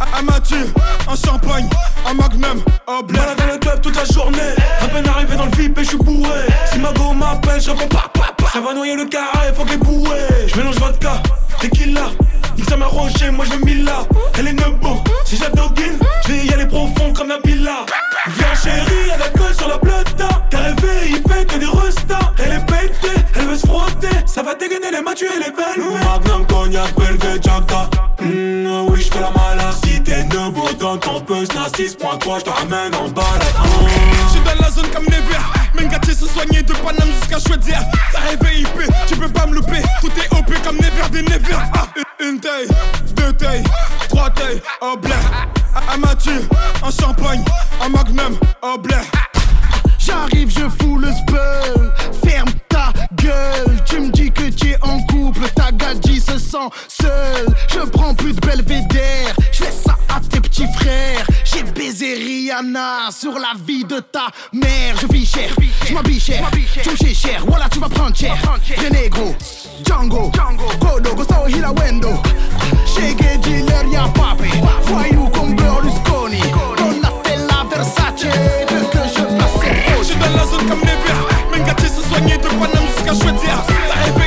[0.00, 0.72] Un Mathieu,
[1.08, 1.68] un champagne,
[2.06, 3.18] un magnum, au blé.
[3.38, 4.38] Dans le club toute la journée.
[4.80, 6.46] À peine arrivé dans le VIP et je suis bourré.
[6.70, 8.50] Si ma go m'appelle, je réponds pas, pas, pas.
[8.52, 10.18] Ça va noyer le carré, faut qu'elle bourré.
[10.46, 11.22] Je mélange vodka,
[11.60, 12.10] tequila.
[12.56, 14.00] Nique ça m'a roché, moi je me mille là.
[14.38, 17.86] Elle est nebo, si j'adoguine, je vais y aller profond comme un pila.
[18.28, 20.28] Viens chérie, elle a gueule sur la plata.
[20.50, 22.32] T'as rêvé, il pète que des restas.
[22.38, 24.16] Elle est pétée, elle veut se frotter.
[24.26, 25.84] Ça va dégainer les matchs et les belles.
[26.04, 27.88] Magnum, cognac, Belvé, Jacta.
[28.20, 29.74] Mmh, oui, je fais la malade.
[29.84, 33.42] Si t'es debout dans ton n'a 6.3, je te ramène en balade.
[34.26, 38.20] Je suis dans la zone comme Never Mengati se soigner de Paname jusqu'à Chouedière T'as
[38.20, 41.86] rêvé IP, tu peux pas me louper Tout est OP comme Never des Never ah,
[42.20, 42.68] une, taille,
[43.14, 43.62] deux tailles,
[44.08, 45.12] trois tailles, au blé
[45.92, 46.48] Un Mathieu,
[46.82, 47.44] un champagne,
[47.84, 48.96] un magnum, au blé
[50.06, 51.92] J'arrive, je fous le spell.
[52.24, 53.82] Ferme ta gueule.
[53.84, 57.46] Tu me dis que tu es en couple, ta gadji se sent seule.
[57.72, 61.26] Je prends plus de belvédère, je laisse ça à tes petits frères.
[61.66, 64.94] J'ai baisé Rihanna sur la vie de ta mère.
[65.00, 65.50] Je vis cher,
[65.84, 66.48] je m'habille cher.
[66.82, 68.36] Tu me cher, voilà, tu vas prendre cher.
[68.80, 69.34] Des négro,
[69.84, 70.30] Django,
[70.80, 72.10] Kodo, Gustavo Hilawendo.
[72.86, 74.50] Shege dealer, y'a papé.
[74.84, 76.40] Voyou comme Berlusconi.
[76.76, 81.16] Donatella Versace, veut que je place ses Je suis dans la zone comme Never
[81.50, 84.25] Mengati se soigner de Paname jusqu'à Chouedière T'as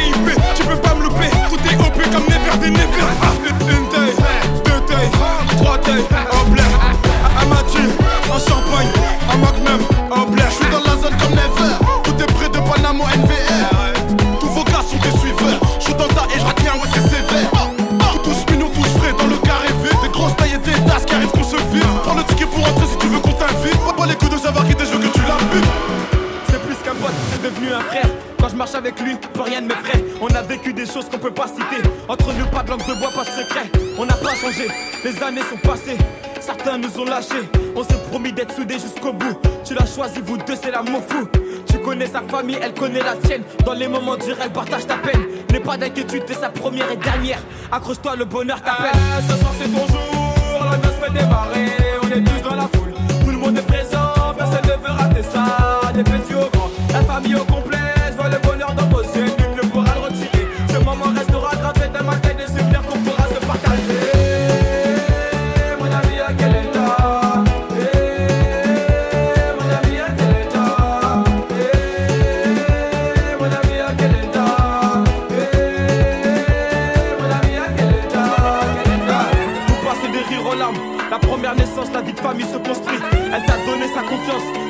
[37.76, 39.38] On s'est promis d'être soudés jusqu'au bout.
[39.66, 41.28] Tu l'as choisi, vous deux, c'est l'amour fou.
[41.70, 43.44] Tu connais sa famille, elle connaît la tienne.
[43.66, 45.22] Dans les moments durs, elle partage ta peine.
[45.52, 47.40] N'aie pas d'inquiétude, t'es sa première et dernière.
[47.72, 48.98] Accroche-toi, le bonheur t'appelle.
[49.30, 50.64] ce soir, c'est ton jour.
[50.64, 51.68] La noce fait démarrer.
[52.04, 52.94] On est tous dans la foule.
[53.26, 54.34] Tout le monde est présent.
[54.38, 55.92] Personne ne veut rater ça.
[55.94, 56.70] Des petits au grand.
[56.94, 57.49] La famille au complet.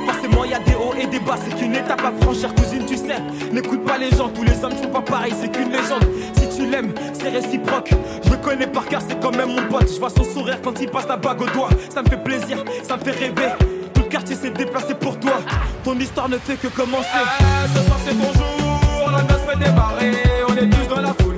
[0.05, 2.85] Forcément, il y a des hauts et des bas, c'est qu'une étape à franchir, cousine,
[2.85, 3.17] tu sais.
[3.51, 6.05] N'écoute pas les gens, tous les hommes sont pas pareils, c'est qu'une légende.
[6.33, 7.91] Si tu l'aimes, c'est réciproque.
[8.23, 9.91] Je le connais par cœur, c'est quand même mon pote.
[9.93, 11.69] Je vois son sourire quand il passe la bague au doigt.
[11.89, 13.49] Ça me fait plaisir, ça me fait rêver.
[13.93, 15.39] Tout le quartier s'est déplacé pour toi.
[15.83, 17.07] Ton histoire ne fait que commencer.
[17.19, 20.11] Eh, ce soir, c'est ton jour, la noce va démarrer.
[20.47, 21.28] On est tous dans la foule.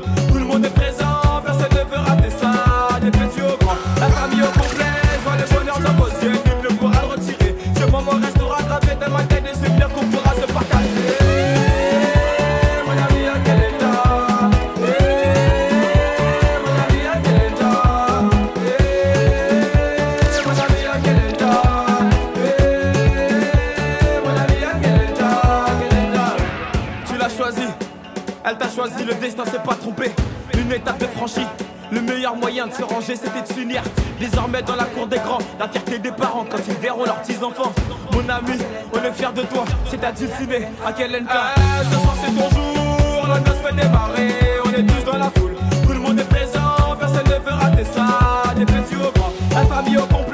[28.98, 30.12] si le destin s'est pas trompé.
[30.58, 31.46] Une étape est franchie.
[31.92, 33.82] Le meilleur moyen de se ranger, c'était de s'unir.
[34.20, 37.44] Désormais dans la cour des grands, la fierté des parents quand ils verront leurs petits
[37.44, 37.74] enfants.
[38.14, 38.58] Mon ami,
[38.94, 39.66] on est fiers de toi.
[39.90, 43.76] C'est à dulciner à quel endroit ah, Ce soir c'est ton jour, la noce peut
[43.76, 44.36] démarrer.
[44.66, 47.86] On est tous dans la foule, tout le monde est présent, personne ne fera des
[47.86, 50.31] ça, des petits au grand, la famille au complet.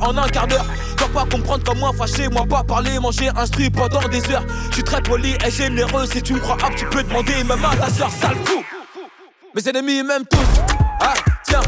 [0.00, 0.64] en un quart d'heure.
[0.98, 4.44] Va pas comprendre comment fâcher, moi pas parler, manger, instruit pendant des heures.
[4.70, 7.64] Je suis très poli et généreux, si tu me crois hop, tu peux demander même
[7.64, 8.62] à ta soeur, sale fou.
[9.54, 10.74] Mes ennemis, m'aiment tous.
[11.00, 11.14] Ah,
[11.44, 11.60] tiens,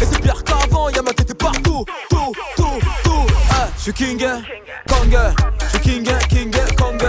[0.00, 1.84] et c'est pire qu'avant, y'a ma tête partout.
[2.08, 3.26] Tout, tout, tout.
[3.50, 4.24] Ah, je suis king,
[4.88, 5.18] kong,
[5.60, 7.02] je suis king, king, kong.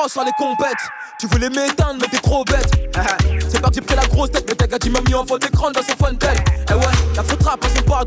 [0.00, 0.88] Approche sur les compètes,
[1.18, 2.70] tu voulais m'éteindre mais t'es trop bête.
[3.50, 5.82] C'est parti pris la grosse tête, mais t'as tu m'as mis en fond d'écran dans
[5.82, 6.80] son fun Eh ouais,
[7.14, 8.02] la faute rap, c'est pas.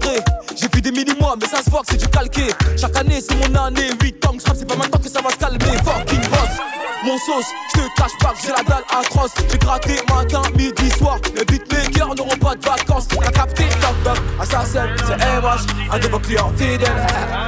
[0.56, 2.48] J'ai vu des mini-mois, mais ça se voit que c'est du calqué.
[2.80, 3.90] Chaque année, c'est mon année.
[4.02, 5.78] 8 ans que c'est pas maintenant que ça va se calmer.
[5.84, 6.58] Fucking boss.
[7.06, 9.34] Mon sauce, je te cache pas que j'ai la dalle atroce.
[9.52, 11.18] J'ai gratté matin, midi, soir.
[11.36, 13.08] Les beatmakers n'auront pas de vacances.
[13.10, 16.80] T'as capté, toc toc, assassin, c'est MH, un de vos clients fidèles.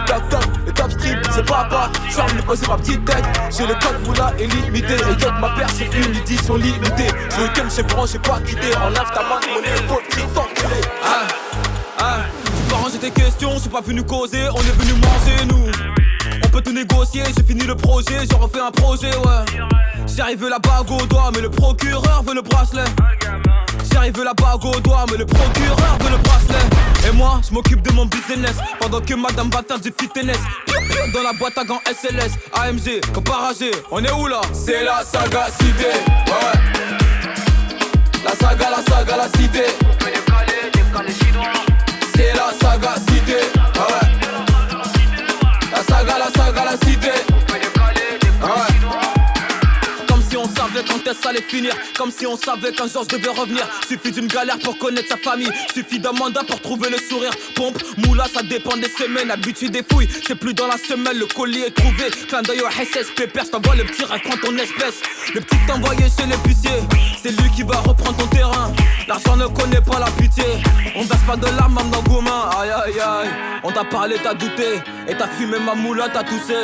[0.05, 0.64] Toc, le top
[1.05, 1.91] stream, c'est papa.
[2.07, 3.25] Je suis venu poser ma petite tête.
[3.55, 4.93] J'ai le code moula illimité.
[4.93, 7.07] Et que ma paire, c'est une édition limitée.
[7.29, 8.75] Je veux qu'elle me j'ai pas quitté.
[8.77, 10.81] Enlève ta main mon épaule, qui t'enculé.
[11.03, 11.27] Ah,
[11.97, 12.17] ah,
[12.69, 15.71] peux ranger tes questions, je suis pas venu causer, on est venu manger nous.
[16.43, 19.67] On peut tout négocier, j'ai fini le projet, j'ai refait un projet, ouais.
[20.07, 22.83] J'ai arrivé la bague au doigt, mais le procureur veut le bracelet.
[23.95, 27.07] J'ai arrivé la bague au doigt, mais le procureur veut le bracelet.
[27.07, 30.35] Et moi, je m'occupe de mon business, pendant que madame va faire du fitness.
[31.13, 34.41] Dans la boîte à gants SLS, AMG, comparagé, on est où là?
[34.51, 35.85] C'est la saga cité,
[36.27, 36.59] ouais.
[38.25, 39.63] La saga, la saga, la cité.
[42.17, 43.37] C'est la saga cité,
[50.95, 51.73] quand est-ce allait finir.
[51.97, 53.67] Comme si on savait qu'un jour je devais revenir.
[53.87, 55.51] Suffit d'une galère pour connaître sa famille.
[55.73, 57.31] Suffit d'un mandat pour trouver le sourire.
[57.55, 59.31] Pompe, moula, ça dépend des semaines.
[59.31, 61.17] Habitude des fouilles, c'est plus dans la semaine.
[61.17, 62.05] Le colis est trouvé.
[62.27, 63.49] Clin d'œil au SS, pépère.
[63.49, 65.01] T'envoie le petit rêve, prends ton espèce.
[65.33, 66.71] Le petit envoyé chez l'épicier.
[67.21, 68.71] C'est lui qui va reprendre ton terrain.
[69.07, 70.43] L'argent ne connaît pas la pitié.
[70.95, 72.49] On verse pas de larmes dans gourmand.
[72.59, 73.29] Aïe aïe aïe.
[73.63, 74.79] On t'a parlé, t'as douté.
[75.07, 76.55] Et t'as fumé ma moula, t'as toussé.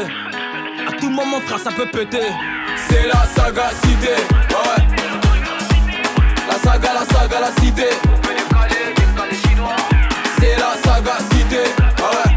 [0.88, 2.28] À tout moment, frère, ça peut péter.
[2.90, 4.16] C'est la saga cité.
[4.50, 4.84] Ouais.
[6.48, 7.90] La saga, la saga, la cité.
[10.40, 11.64] C'est la saga cité.
[12.00, 12.32] Ouais.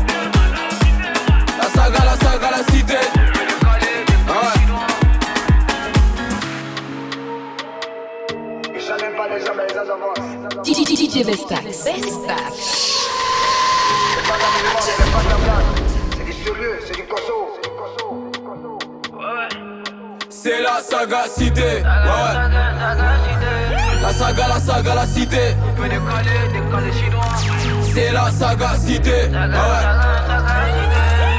[1.58, 2.98] La saga, la saga, la cité.
[11.14, 11.86] DJ Vestax.
[20.86, 21.62] C'est la saga cité.
[21.62, 21.82] Ouais.
[24.02, 25.56] La saga, la saga, la cité.
[27.94, 29.10] C'est la saga cité.
[29.10, 29.40] Ouais.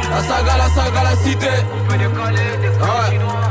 [0.10, 1.48] La saga, la saga, la cité.
[1.50, 3.18] Ouais.
[3.18, 3.45] Comme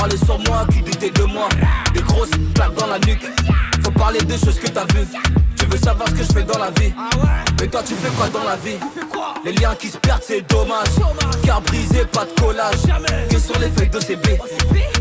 [0.00, 1.48] parlaient sur moi, qui doutaient de moi.
[1.92, 3.26] Des grosses claques dans la nuque.
[3.84, 5.06] Faut parler des choses que t'as vues.
[5.56, 6.92] Tu veux savoir ce que je fais dans la vie?
[7.60, 8.78] Mais toi, tu fais quoi dans la vie?
[9.44, 10.88] Les liens qui se perdent, c'est dommage.
[11.44, 12.82] Car brisé, pas de collage.
[13.28, 14.38] Que sur les feuilles de CB.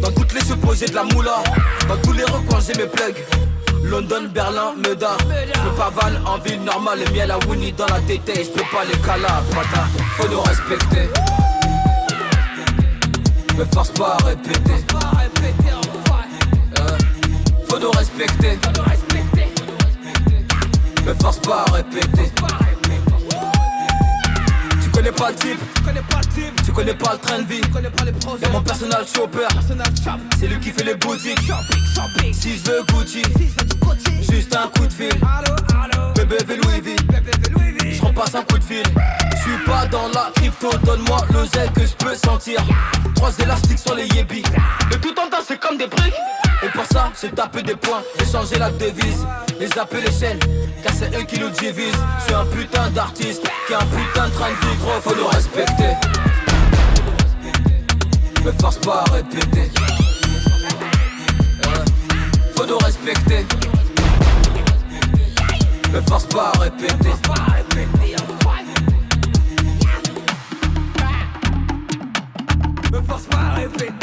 [0.02, 1.44] Dans toutes les supposées j'ai de la moula.
[1.88, 3.24] Dans tous les recoins, j'ai mes plugs.
[3.84, 5.18] London, Berlin, Meda.
[5.22, 8.22] Je pas van en ville normale, les miel à Winnie dans la tête.
[8.28, 9.42] Je peux pas les calas,
[10.18, 11.10] Faut nous respecter
[13.60, 14.86] me force pas à répéter.
[16.80, 16.98] Euh,
[17.68, 18.58] faut nous respecter.
[21.06, 22.32] Me force pas à répéter.
[25.00, 25.36] Tu connais pas le
[26.26, 27.62] type, tu connais pas le train de vie.
[28.42, 29.48] Y'a mon personnel chopper,
[30.38, 31.40] c'est lui qui fait les boutiques.
[32.34, 33.24] Si je veux Gucci,
[34.30, 35.14] juste un coup de fil.
[36.16, 36.96] Bébé Louis V,
[37.90, 38.84] je repasse un coup de fil.
[39.32, 42.60] Je suis pas dans la crypto, donne-moi l'oseille que je peux sentir.
[43.16, 44.44] Trois élastiques sur les yébis.
[44.92, 46.14] Et tout en temps, c'est comme des briques.
[46.62, 49.26] Et pour ça, c'est taper des points, échanger la devise,
[49.62, 50.40] les appeler les chaînes,
[50.84, 52.04] car c'est eux qui nous divisent.
[52.26, 55.28] Suis un putain d'artiste, qui a un putain de train de vie, gros, faut nous
[55.28, 55.96] respecter.
[58.46, 59.72] Me force pas à répéter.
[62.56, 63.46] faut nous respecter.
[65.94, 67.10] Me force pas à répéter.
[72.92, 73.99] Me force pas à répéter.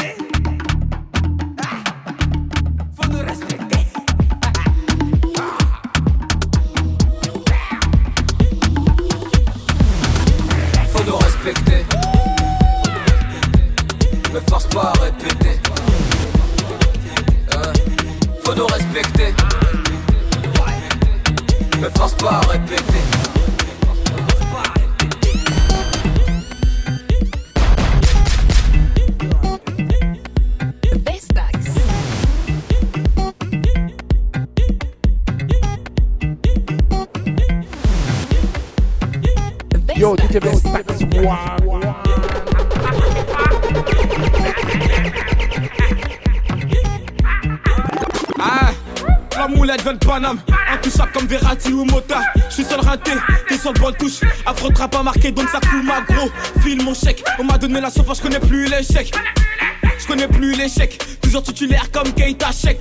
[50.17, 50.39] Paname,
[50.73, 52.23] intouchable comme Verratti ou Mota.
[52.49, 53.11] J'suis seul raté,
[53.49, 54.21] t'es sur le bon touche.
[54.47, 56.31] Affrontera pas marqué, donc ça coule ma gros.
[56.63, 59.15] File mon chèque, on m'a donné la sauce, j'connais plus l'échec.
[59.99, 62.81] J'connais plus l'échec, toujours titulaire comme Keita Chèque.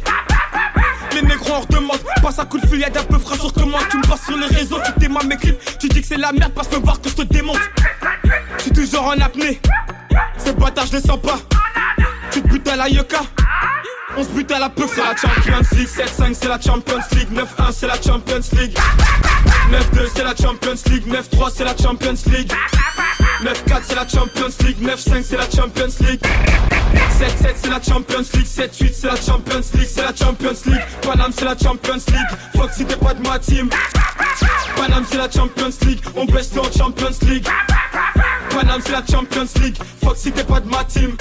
[1.13, 3.83] Les négros en redemande, passe à coup de fil, y'a d'un peu frais sur commande.
[3.91, 5.59] Tu me passes sur les réseaux, tu t'aimes mes clips.
[5.77, 7.59] Tu dis que c'est la merde, passe me voir que je te démonte.
[8.59, 9.59] J'suis toujours en apnée,
[10.37, 11.39] ces bâtards je les sens pas.
[12.31, 13.23] Tu te butes à la yucca.
[14.17, 17.27] On se bute à la peu, c'est la Champions League 7-5 c'est la Champions League
[17.33, 18.77] 9-1 c'est la Champions League
[19.93, 22.51] 9-2 c'est la Champions League 9-3 c'est la Champions League
[23.43, 26.21] 9-4 c'est la Champions League 9-5 c'est la Champions League
[27.19, 31.31] 7-7 c'est la Champions League 7-8 c'est la Champions League C'est la Champions League Paname
[31.37, 33.69] c'est la Champions League si t'es pas de ma team
[34.77, 37.47] Paname c'est la Champions League On baisse en Champions League
[38.49, 39.77] Paname c'est la Champions League
[40.15, 41.17] si t'es pas de ma team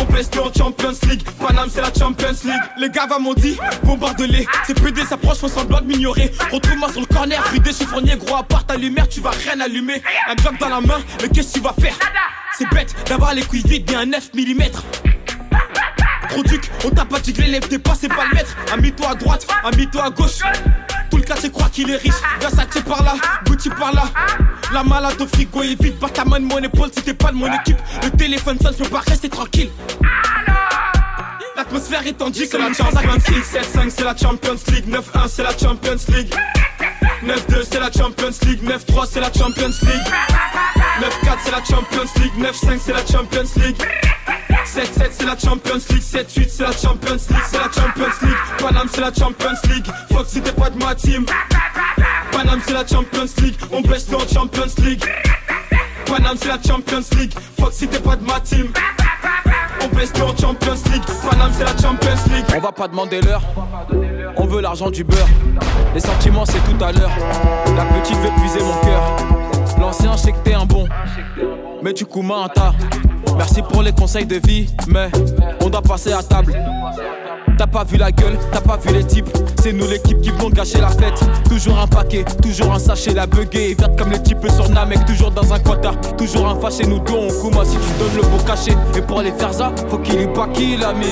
[0.00, 1.22] on baisse en Champions League.
[1.38, 2.62] Paname c'est la Champions League.
[2.78, 6.32] Les gars va m'ont dit bombarde-les C'est PD s'approche font semblant de m'ignorer.
[6.52, 10.02] Retrouve-moi sur le corner Vidé chiffonnier gros à part ta lumière Tu vas rien allumer.
[10.28, 11.96] Un glock dans la main Mais qu'est-ce que tu vas faire?
[12.56, 14.62] C'est bête d'avoir les couilles vides bien un 9 mm
[16.28, 18.56] Trop duc, on t'a pas dit que l'élève des pas c'est pas le maître.
[18.72, 20.40] Ami-toi à droite, ami-toi à gauche
[21.10, 22.14] Tout le quartier croit qu'il est riche.
[22.40, 24.04] Versace par là, Gucci par là.
[24.72, 27.30] La malade au frigo est vide Pas ta main de mon épaule si t'es pas
[27.30, 27.78] de mon équipe.
[28.02, 29.70] Le téléphone sonne, je peux pas rester tranquille
[31.58, 35.50] L'atmosphère est tendue c'est la Champions League 7-5 c'est la Champions League 9-1 c'est la
[35.50, 36.32] Champions League
[37.24, 40.06] 9-2 c'est la Champions League 9-3 c'est la Champions League
[41.00, 43.76] 9-4 c'est la Champions League 9-5 c'est la Champions League
[44.66, 48.88] 7-7 c'est la Champions League 7-8 c'est la Champions League C'est la Champions League Paname
[48.92, 51.26] c'est la Champions League Fuck si t'es pas de ma team
[52.30, 55.04] Paname c'est la Champions League On baisse en Champions League
[56.06, 58.68] Paname c'est la Champions League Fuck si t'es pas de ma team
[59.80, 61.02] On en Champions League.
[61.28, 62.44] Paname c'est la Champions League.
[62.56, 63.42] On va pas demander l'heure.
[64.36, 65.28] On veut l'argent du beurre.
[65.94, 67.10] Les sentiments c'est tout à l'heure.
[67.76, 69.37] La petite veut puiser mon cœur
[69.80, 70.86] L'ancien je sais que t'es un bon.
[71.82, 72.72] Mais tu coups main à tas
[73.36, 75.08] Merci pour les conseils de vie Mais
[75.60, 76.54] on doit passer à table.
[77.56, 79.28] T'as pas vu la gueule, t'as pas vu les types.
[79.60, 81.20] C'est nous l'équipe qui venons gâcher la fête.
[81.48, 85.04] Toujours un paquet, toujours un sachet La buguée verte comme les types sur Namek.
[85.06, 88.42] Toujours dans un quota, toujours un fâché Nous deux on si tu donnes le beau
[88.46, 91.06] cachet Et pour aller faire ça, faut qu'il ait pas qu'il a mis.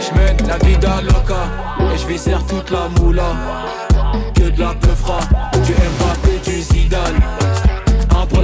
[0.00, 3.32] J'mène la vida loca Et j'viscère toute la moula.
[4.34, 5.18] Que de la peufra
[5.62, 6.13] Zidane Un pour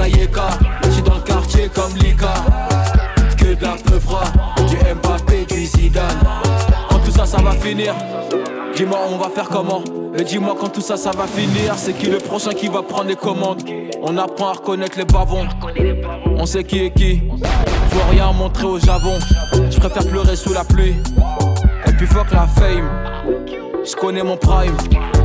[0.01, 0.49] la Yeka.
[0.91, 2.35] J'suis dans le quartier comme Lika.
[3.37, 4.23] Que de la peufra
[4.69, 6.07] Du Mbappé, du Zidane.
[6.89, 7.95] Quand tout ça, ça va finir
[8.75, 9.83] Dis-moi on va faire comment?
[10.17, 13.09] Et dis-moi quand tout ça ça va finir C'est qui le prochain qui va prendre
[13.09, 13.63] les commandes?
[14.03, 15.47] On apprend à reconnaître les bavons.
[16.37, 17.23] On sait qui est qui.
[17.91, 19.19] Faut rien montrer au javon.
[19.71, 20.95] Je préfère pleurer sous la pluie.
[21.87, 22.89] Et puis fuck la fame.
[23.85, 24.77] Je connais mon prime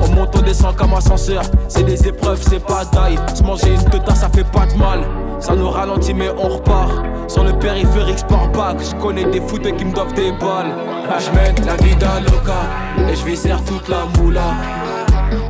[0.02, 3.18] On monte, on descend comme ascenseur C'est des épreuves, c'est pas d'ail.
[3.34, 5.00] Se manger une teta ça fait pas de mal.
[5.40, 7.04] Ça nous ralentit mais on repart.
[7.28, 8.78] Sur le périphérique sport back.
[8.80, 10.74] Je connais des footeux qui me doivent des balles.
[11.20, 13.10] Je la vida loca.
[13.10, 14.54] Et je viscère toute la moula.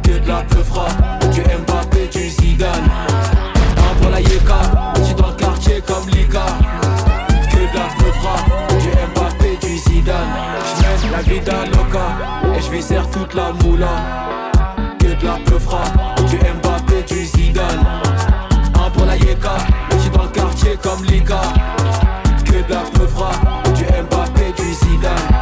[0.04, 0.88] Que de la peufra
[1.34, 2.90] Du Mbappé, du Zidane.
[3.78, 4.94] Un pour la Yeka.
[5.02, 6.46] J'suis dans le quartier comme Lika
[7.52, 8.36] Que de la peufra
[8.80, 10.85] Du Mbappé, du Zidane
[11.16, 13.88] Je la vida loca Et je viscère toute la moula.
[15.00, 15.84] Que de la peufra.
[16.30, 17.86] Du Mbappé, du Zidane.
[18.76, 19.56] Un pour la Yeka
[19.98, 21.42] J'suis dans le quartier comme Lika.
[22.44, 23.32] Que de la peufra.
[23.76, 25.35] Du Mbappé, du Zidane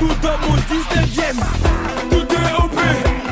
[0.00, 2.80] tout homme au 19 e Tout est OP,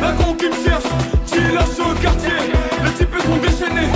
[0.03, 0.85] la con qui me cherche,
[1.27, 2.39] qui lâche au quartier.
[2.85, 3.89] Les types sont déchaînés,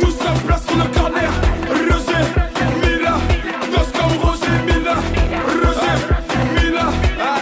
[0.00, 1.30] tous à place sur le corner.
[1.68, 2.24] Roger,
[2.80, 3.14] Mila,
[3.72, 4.94] danse comme Roger Mila.
[5.62, 5.96] Roger,
[6.54, 6.86] Mila,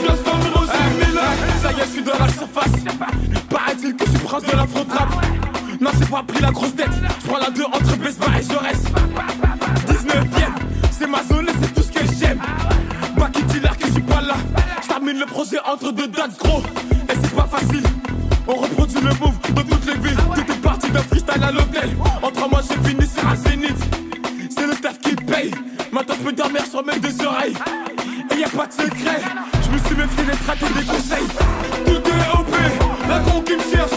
[0.07, 1.27] danse comme Roger Mila.
[1.63, 2.79] Ça y est, je suis dans la surface.
[3.51, 4.87] Paraît-il que je suis prince de la front
[5.81, 6.91] Non, c'est pas pris la grosse tête.
[7.23, 9.28] Je prends la deux entre Besba et je.
[15.81, 16.63] entre deux dates gros.
[17.09, 17.83] Et c'est pas facile.
[18.47, 20.19] On reproduit le move de toutes les villes.
[20.19, 21.91] Ah Tout est parti d'un freestyle à l'hôtel.
[22.23, 23.79] Entre moi j'ai fini sur un zénith.
[24.51, 25.53] C'est le taf qui paye.
[25.93, 27.55] Maintenant je peux dormir sur mes deux oreilles.
[28.35, 29.21] Et y a pas de secret.
[29.63, 31.29] Je me suis méfié des tracts des conseils.
[31.87, 32.57] Tout est OP
[33.09, 33.88] La con qui me cherche.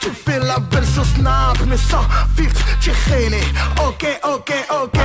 [0.00, 2.02] Tu fais la belle sauce Snap mais sans
[2.34, 2.64] filtre.
[2.80, 2.90] Tu
[3.78, 4.98] ok ok ok.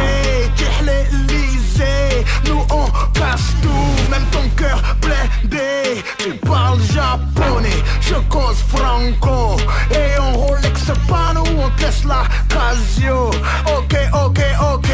[0.81, 2.85] l'Elysée Nous on
[3.19, 4.09] passe tout.
[4.09, 6.01] Même ton cœur blindé.
[6.17, 7.83] Tu parles japonais.
[7.99, 9.57] Je cause franco.
[9.91, 13.31] Et on Rolex pas nous on te la casio.
[13.77, 14.39] Ok ok
[14.73, 14.89] ok.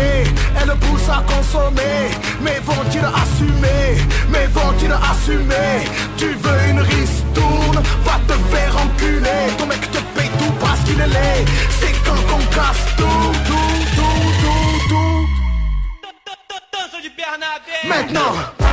[0.60, 2.10] Elle pousse à consommer.
[2.42, 5.86] Mais vont-ils assumer Mais vont-ils assumer
[6.18, 6.35] Tu
[10.96, 11.46] finele
[11.80, 14.18] Secam com casto Dum, dum,
[14.90, 15.28] dum,
[16.72, 18.65] Dança de Bernabé Maintenant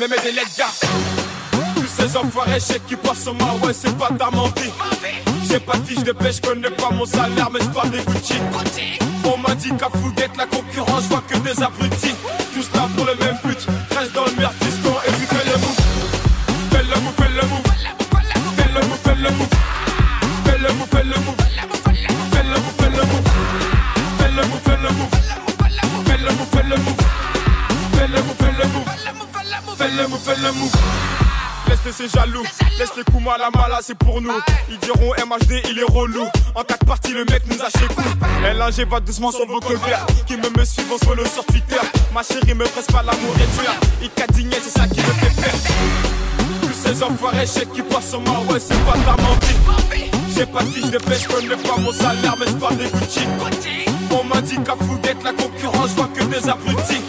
[0.00, 0.66] parlent, même des gars.
[1.74, 4.70] Tous ces enfoirés chèques qui passent ma ouais, c'est pas ta mentie.
[5.48, 8.34] J'ai pas de fiche de pêche, connais pas mon salaire, mais j'parle des Gucci.
[9.24, 12.14] On m'a dit qu'à Fouguette, la concurrence, je vois que des abrutis.
[32.96, 34.32] Les coups mal à mal, c'est pour nous.
[34.68, 36.24] Ils diront MHD, il est relou.
[36.54, 38.02] En quatre parties, le mec nous a chez coup.
[38.42, 40.06] LNG va doucement sur vos colverts.
[40.26, 41.80] Qui me me suivent en solo sur Twitter.
[42.12, 43.72] Ma chérie me presse pas l'amour et dur.
[44.02, 45.58] Il cadigné, c'est ça qui me fait perdre.
[46.62, 50.06] Tous ces enfoirés chèques qui passent sur moi, c'est pas ta mentie.
[50.36, 53.20] J'ai pas de fiche de pêche, connais pas mon salaire, mais j'parle des Gucci.
[54.10, 56.99] On m'a dit qu'à Fouguette, la concurrence, je vois que des abrutis.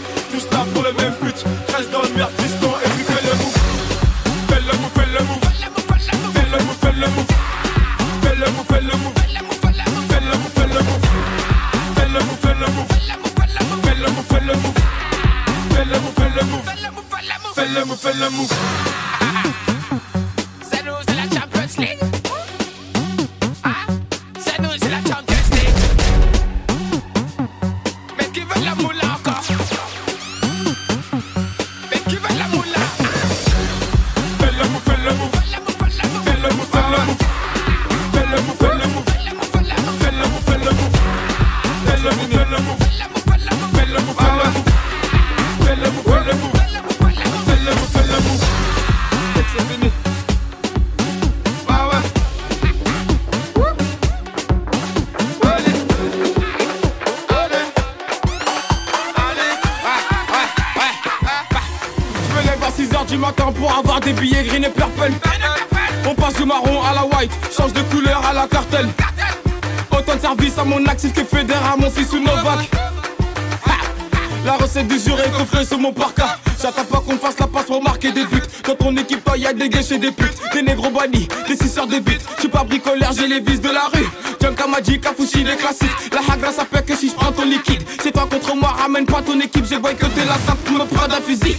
[82.37, 84.07] J'suis pas bricoleur, j'ai les vis de la rue.
[84.39, 85.89] Junka Magic, Kafushi, les classiques.
[86.11, 87.81] La hagra ça fait que si j'prends ton liquide.
[88.03, 89.65] C'est toi contre moi, ramène pas ton équipe.
[89.67, 91.57] J'ai t'es la simple, me prends d'un fusil.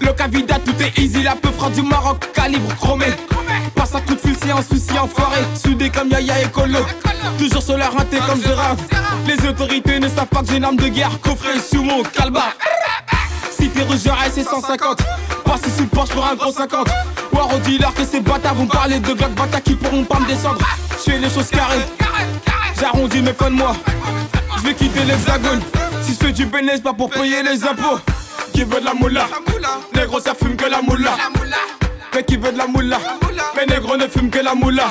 [0.00, 3.06] Le Cavida, tout est easy, la peu fera du Maroc, calibre chromé.
[3.74, 5.42] Passe à coup de fil, c'est un souci enfoiré.
[5.54, 6.78] Soudé comme Yaya et Colo.
[7.38, 8.76] Toujours sur leur raté comme Gérard.
[9.26, 12.52] Les autorités ne savent pas que j'ai une arme de guerre, coffré sous mon calbar.
[13.50, 13.98] Si t'es rouge,
[14.32, 15.02] c'est 150.
[15.44, 16.88] Passe sous le porche pour un gros 50.
[17.36, 20.26] War au dealer que ces bâtards vont parler de Glock bâtards qui pourront pas me
[20.26, 20.58] descendre.
[20.98, 21.84] J'fais les choses carrées.
[22.80, 23.76] J'arrondis mes fins de mois.
[24.58, 25.60] J'vais quitter l'hexagone.
[26.02, 28.00] Si j'fais du bénéfice, pas pour payer les impôts.
[28.54, 29.26] Qui veut de la moula?
[29.94, 31.10] Négro, ça fume que la moula.
[32.14, 32.98] Mais qui veut de la moula?
[33.54, 34.84] Mais négro ne fume que la moula.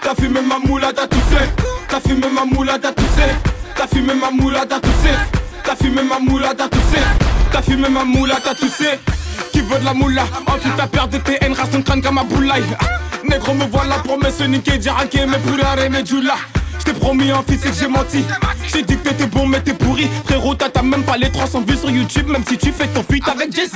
[0.00, 1.42] T'as fumé ma moula, t'as toussé.
[1.88, 3.28] T'as fumé ma moula, t'as toussé.
[3.76, 5.14] T'as fumé ma moula, t'as toussé.
[5.64, 6.98] T'as fumé ma moula, t'as toussé.
[7.52, 8.98] T'as fumé ma moula, t'as toussé.
[9.52, 12.24] Qui veut de la moula Ensuite ta paire de TN reste ton crâne comme un
[12.24, 12.62] boulaï.
[13.28, 16.38] Négro me voilà pour me se niquer, dire que mes poulars et mes djoulas.
[16.80, 18.24] J't'ai promis un fils et que j'ai menti.
[18.72, 20.08] J'ai dit que t'étais bon mais t'es pourri.
[20.24, 23.28] Frérot, t'as même pas les 300 vues sur YouTube, même si tu fais ton feat
[23.28, 23.72] avec Jesse.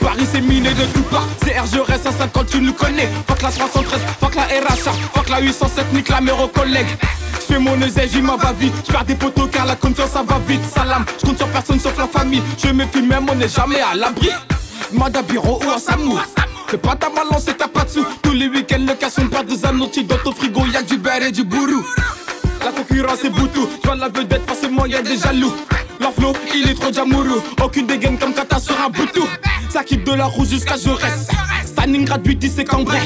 [0.00, 1.26] Paris c'est miné de tout part.
[1.44, 3.08] C'est RG reste à 50, tu nous connais.
[3.28, 6.96] Fuck la 313, fuck la RHA, fuck la 807, nique la mère aux collègues.
[7.40, 8.74] J'fais mon j'y m'en va vite.
[8.88, 10.62] J'perds des poteaux car la confiance ça va vite.
[10.74, 12.42] Salam, j'compte sur personne sauf la famille.
[12.62, 14.30] Je me méfie même, on n'est jamais à l'abri.
[14.92, 16.18] À bureau ou à Samou.
[16.68, 18.04] Fais pas ta balance et t'as pas de sous.
[18.22, 20.04] Tous les week-ends, le casson perd des annotis.
[20.04, 21.84] Dans ton frigo, y'a du beurre et du bourrou.
[22.64, 23.68] La concurrence est boutou.
[23.82, 25.52] J'vois la vedette, forcément y'a des jaloux.
[26.00, 27.42] Leur flow, il est trop jamoureux.
[27.62, 29.26] Aucune dégaine comme Kata sur un boutou.
[29.68, 31.28] Ça quitte de la rouge jusqu'à Jaurès.
[31.66, 32.98] Standing gratuit, c'est cambré.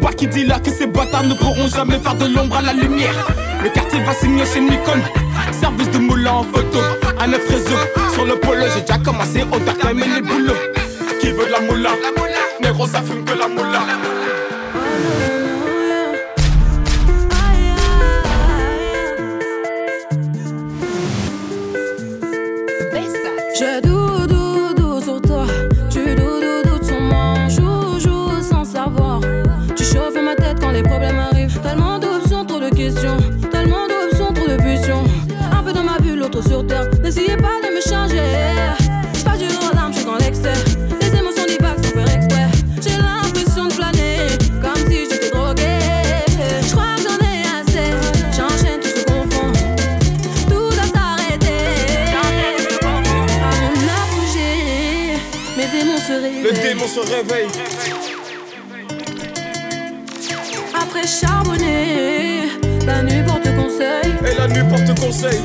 [0.00, 2.72] Bois qui dit là que ces bâtards ne pourront jamais faire de l'ombre à la
[2.72, 3.14] lumière.
[3.62, 5.00] Le quartier va signer chez Nikon.
[5.58, 6.78] Service de moulin en photo.
[7.18, 8.12] À neuf réseaux.
[8.12, 10.79] Sur le polo, j'ai déjà commencé au dark time et les boulots.
[11.20, 11.90] Qui veut de la moula
[12.62, 13.80] Négro, ça fume que la moula.
[23.58, 25.44] Je doudou doudou sur toi,
[25.90, 29.20] tu doudou doudou sur moi, on joue sans savoir.
[29.76, 31.60] Tu chauffes ma tête quand les problèmes arrivent.
[31.60, 33.18] Tellement d'options, trop de questions,
[56.22, 57.48] Le démon se réveille.
[60.74, 62.42] Après charbonner,
[62.84, 64.12] la nuit porte conseil.
[64.26, 65.40] Et la nuit porte conseil.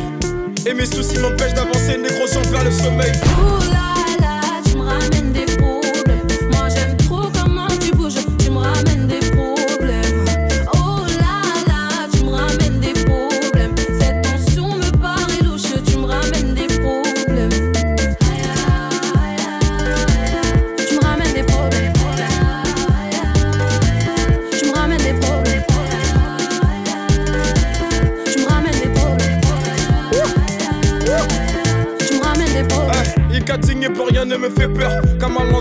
[0.66, 3.14] Et mes soucis m'empêchent d'avancer, négro, j'en vers le sommeil.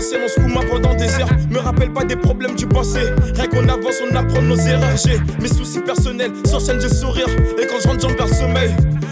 [0.05, 1.29] Lancer mon skouma pendant des heures.
[1.49, 2.99] Me rappelle pas des problèmes du passé.
[3.33, 4.95] Rien qu'on avance, on apprend nos erreurs.
[5.03, 7.25] J'ai mes soucis personnels, sur scène j'ai sourire.
[7.59, 8.69] Et quand je rentre, j'en le sommeil.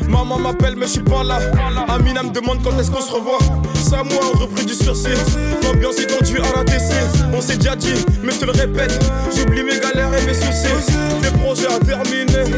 [0.07, 1.39] Maman m'appelle, mais je suis pas là.
[1.87, 3.39] Amina me demande quand est-ce qu'on se revoit.
[3.73, 5.17] Ça, moi, on repris du sursis.
[5.63, 6.93] L'ambiance est tendue à la DC.
[7.33, 8.93] On s'est déjà dit, mais je te le répète.
[9.35, 10.93] J'oublie mes galères et mes soucis.
[11.23, 12.51] Des projets à terminer.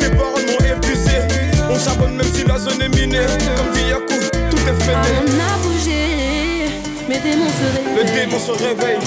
[0.00, 1.18] Tes paroles m'ont épuisé.
[1.70, 3.26] On charbonne même si la zone est minée.
[3.56, 3.92] Comme dit
[4.48, 6.03] tout est fait.
[7.08, 8.26] Mes démons se Le réveillent.
[8.26, 8.98] démon se réveille.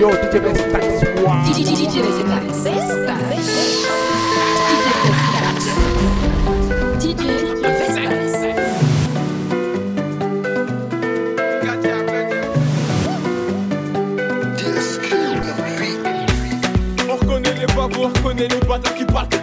[0.00, 0.38] Yo, DJ.
[0.40, 0.86] Vestax.
[1.56, 3.07] DJ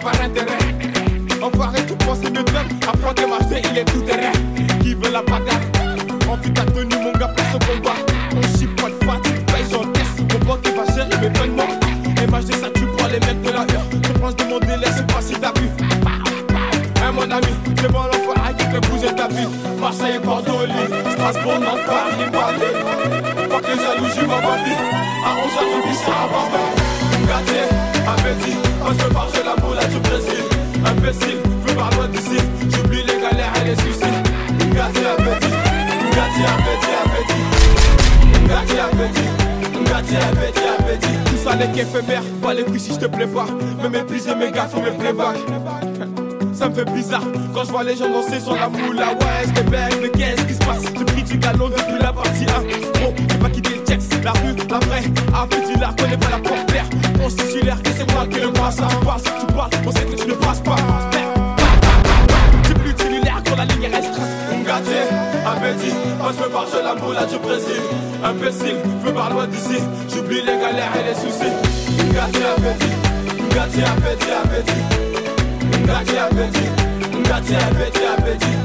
[0.06, 0.58] par intérêt.
[1.42, 4.32] Enfoiré, tu penses une dame, apprends marchés, il est tout terrain.
[4.80, 5.60] Qui veut la bagarre?
[6.28, 7.96] Envie ta tenue, mon gars, place au combat.
[8.36, 10.20] On chie pas de patte, paye j'en teste.
[10.32, 11.66] Mon pote qui va gérer mes peines moi?
[12.28, 13.86] MHD, ça tu prends les mecs de la rue.
[14.06, 15.68] Je pense de mon délai, c'est pas si t'as vu.
[17.02, 19.48] Hein, mon ami, c'est bon l'enfoiré qui fait bouger ta vie.
[19.80, 23.50] Marseille, Bordeaux, Lille, Strasbourg, Nantes, Paris, Paris.
[23.50, 24.78] Fuck les jaloux, ma vie.
[25.24, 26.26] À 11h, je vis ça
[28.94, 30.44] pars, j'ai la boule du Brésil.
[30.84, 32.38] Imbécile, je pars loin d'ici.
[32.70, 34.14] J'oublie les galères et les soucis.
[34.74, 35.52] Gâté, appétit,
[36.14, 37.42] gâté, appétit, appétit.
[38.48, 39.28] Gâté, appétit,
[39.84, 41.16] gâté, appétit, appétit.
[41.24, 43.46] Tout ça n'est qu'éphémère, pas les couilles si je te plais pas.
[43.82, 45.36] Me mépriser mes gars, faut me playback.
[46.52, 47.24] Ça me fait bizarre
[47.54, 49.08] quand je vois les gens danser sur la moula.
[49.08, 50.82] Ouais, je bête, mais qu'est-ce qui se passe?
[50.96, 53.00] J'ai pris du galon depuis la partie 1.
[53.00, 53.75] Gros, j'ai pas quitté
[54.26, 55.04] la rue, la vraie.
[55.40, 56.86] Un petit là, connais pas la porte-terre.
[57.22, 58.76] On se titulaire, et c'est moi qui le passe.
[58.76, 60.76] Ça passe, tu passes, on sait que tu ne passes pas.
[62.66, 64.26] J'ai plus de cellulaire quand la ligne est restreinte.
[65.46, 67.82] Appétit, je me pars, je la moula du Brésil.
[68.24, 69.78] Imbécile, je me pars loin d'ici.
[70.12, 71.54] J'oublie les galères et les soucis.
[72.12, 72.94] Gâté, appétit,
[73.54, 74.84] gâté, appétit, appétit.
[75.86, 76.68] Gâté, appétit,
[77.22, 78.56] gâté, appétit, appétit.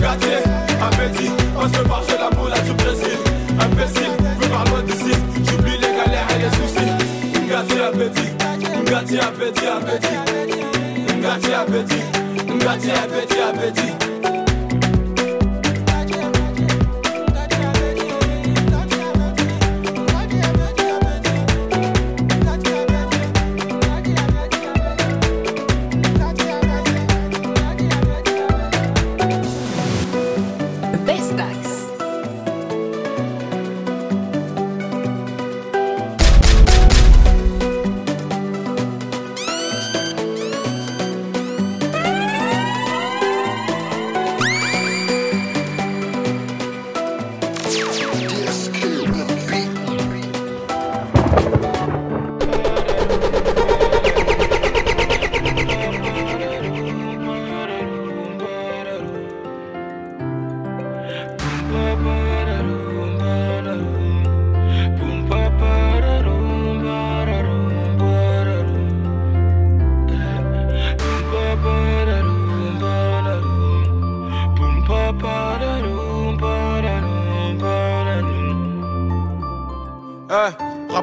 [0.00, 0.34] Gâté,
[0.82, 3.18] appétit, on se marche la boule du Brésil.
[3.58, 4.25] Imbécile,
[8.86, 10.16] gâté, appétit, appétit.
[11.20, 12.02] Gâté, appétit,
[12.58, 14.15] gâté, appétit, appétit.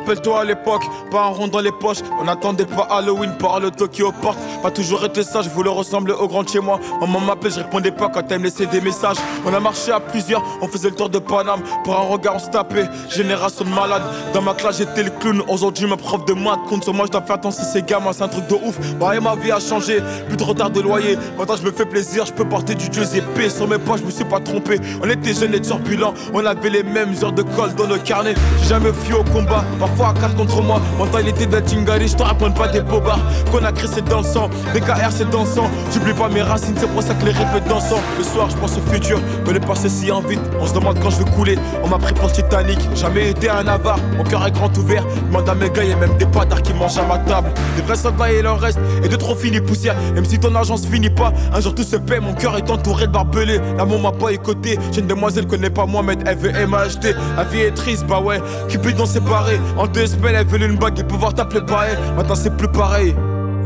[0.04, 2.00] Rappelle-toi à l'époque, pas un rond dans les poches.
[2.20, 4.38] On n'attendait pas Halloween par le Tokyo Porte.
[4.64, 6.80] Pas toujours été sage, je voulais ressembler au grand chez moi.
[7.02, 9.18] Maman m'appelait, je répondais pas quand elle me laissait des messages.
[9.46, 11.60] On a marché à plusieurs, on faisait le tour de Paname.
[11.84, 12.90] Pour un regard, on se tapait.
[13.10, 14.04] Génération de malade.
[14.34, 15.44] Dans ma classe, j'étais le clown.
[15.50, 18.24] Aujourd'hui, ma prof de maths compte sur moi, je dois faire attention, ces gamins, c'est
[18.24, 18.80] un truc de ouf.
[18.98, 20.00] Bah, et ma vie a changé,
[20.30, 21.18] plus de retard de loyer.
[21.38, 23.50] Maintenant, je me fais plaisir, je peux porter du Dieu épais.
[23.50, 24.80] Sur mes poches, je me suis pas trompé.
[25.04, 28.34] On était jeunes et turbulents, on avait les mêmes heures de colle dans le carnet.
[28.62, 30.80] J'ai jamais fui au combat, parfois fois 4 contre moi.
[30.98, 32.24] Mentalité de Tingari, je te
[32.58, 33.20] pas des bobards.
[33.52, 35.70] Qu'on a c'est dans le sang, BKR c'est dans le sang.
[35.94, 38.00] J'oublie pas mes racines, c'est pour ça que les répètes dansant.
[38.18, 40.42] Le soir, je pense au futur, mais le passé si en vite.
[40.60, 41.58] On se demande quand je vais couler.
[41.84, 44.00] On m'a pris pour Titanic, jamais été un avare.
[44.18, 46.98] Mon cœur est grand ouvert, demande à mes gars, y'a même des patards qui mangent
[46.98, 47.52] à ma table.
[47.76, 49.96] Des vrais soldats et leur reste, et de trop finis poussière.
[50.16, 52.20] Même si ton argent finit pas, un jour tout se paie.
[52.20, 53.60] Mon cœur est entouré de barbelés.
[53.78, 54.80] L'amour m'a pas écouté.
[54.92, 57.16] J'ai une demoiselle connaît pas moi, mais elle veut MHD.
[57.38, 58.42] La vie est triste, bah ouais.
[58.70, 59.60] Cupidon séparé.
[59.78, 61.96] En deux semaines, elle veut une bague et pouvoir t'appeler pareil.
[62.16, 63.16] Maintenant, c'est plus pareil.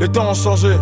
[0.00, 0.76] Les temps ont changé.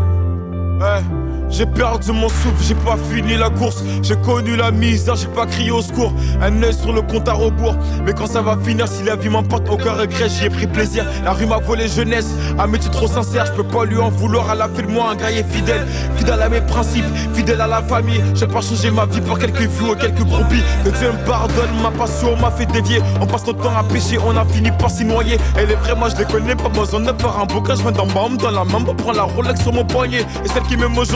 [1.49, 3.83] J'ai perdu mon souffle, j'ai pas fini la course.
[4.03, 6.13] J'ai connu la misère, j'ai pas crié au secours.
[6.43, 7.77] Un œil sur le compte à rebours.
[8.05, 11.05] Mais quand ça va finir, si la vie m'emporte, aucun regret, j'y ai pris plaisir.
[11.25, 14.51] La rue m'a volé jeunesse, un métier trop sincère, je peux pas lui en vouloir.
[14.53, 17.81] Elle a fait de moi un guerrier fidèle, fidèle à mes principes, fidèle à la
[17.81, 18.23] famille.
[18.35, 20.63] J'ai pas changé ma vie pour quelques vues ou quelques brebis.
[20.85, 23.01] Que Dieu me pardonne, ma passion m'a fait dévier.
[23.21, 25.39] On passe notre temps à pêcher, on a fini par s'y noyer.
[25.57, 27.77] Elle est vraie, moi je les connais pas besoin de faire un bouquin.
[27.77, 30.21] Je viens d'en bas, dans la main, prendre la Rolex sur mon poignet.
[30.45, 31.16] Et celle qui m'aime aujourd'hui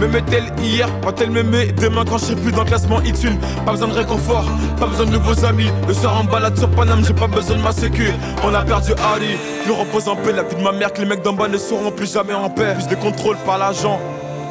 [0.00, 0.88] me met-elle hier?
[1.02, 4.44] Va-t-elle demain quand je serai plus dans le classement X1 Pas besoin de réconfort,
[4.78, 7.62] pas besoin de nouveaux amis Le soir en balade sur Paname, j'ai pas besoin de
[7.62, 8.08] ma sécu
[8.42, 11.06] On a perdu Ali, plus repose en paix La vie de ma mère que les
[11.06, 14.00] mecs d'en bas ne seront plus jamais en paix Plus de contrôle par l'agent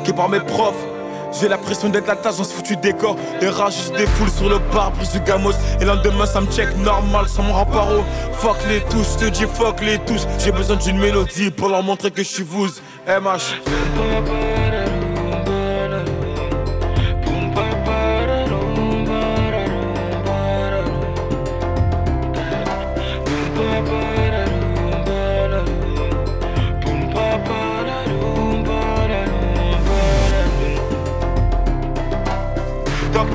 [0.06, 0.86] que par mes profs
[1.40, 3.16] j'ai l'impression d'être la tâche dans ce foutu décor.
[3.42, 5.54] Les rats juste des foules sur le pare-brise du gamos.
[5.82, 8.04] Et lendemain, ça me check normal, me rend paro.
[8.34, 10.28] Fuck les tous, je te dis fuck les tous.
[10.38, 12.68] J'ai besoin d'une mélodie pour leur montrer que je suis vous.
[13.08, 14.83] MH.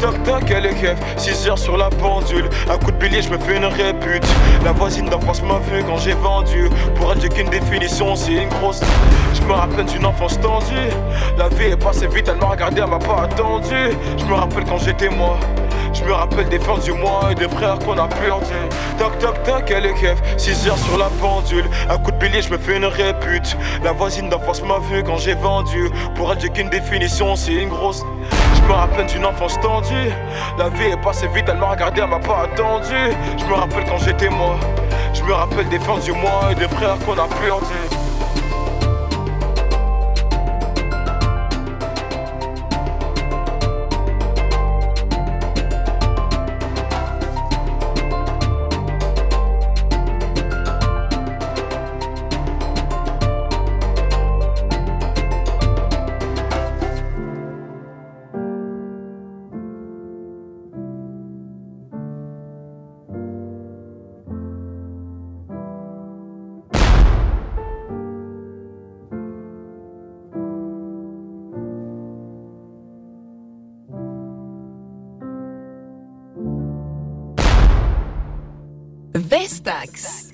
[0.01, 2.49] Toc toc elle est keuf, 6 heures sur la pendule.
[2.71, 4.27] Un coup de billet, je me fais une répute.
[4.65, 6.71] La voisine d'enfance m'a vu quand j'ai vendu.
[6.95, 8.81] Pour elle, j'ai qu'une définition, c'est une grosse.
[9.35, 10.75] Je me rappelle d'une enfance tendue.
[11.37, 13.97] La vie est passée vite, elle m'a regardé, elle m'a pas attendu.
[14.17, 15.37] Je me rappelle quand j'étais moi.
[15.93, 18.53] Je me rappelle des fins du mois et des frères qu'on a perdu.
[18.99, 21.65] Toc toc toc, elle est keuf, 6 heures sur la pendule.
[21.91, 23.57] Un coup de billet, je me fais une répute.
[23.83, 25.91] La voisine d'enfance m'a vu quand j'ai vendu.
[26.15, 28.05] Pour elle, j'ai qu'une définition, c'est une grosse.
[28.69, 30.11] Je me rappelle d'une enfance tendue.
[30.59, 33.17] La vie est passée vite, elle m'a regardé, elle m'a pas attendu.
[33.39, 34.57] Je me rappelle quand j'étais moi.
[35.15, 37.98] Je me rappelle des fins du mois et des frères qu'on a perdu.
[79.69, 80.28] Vestax.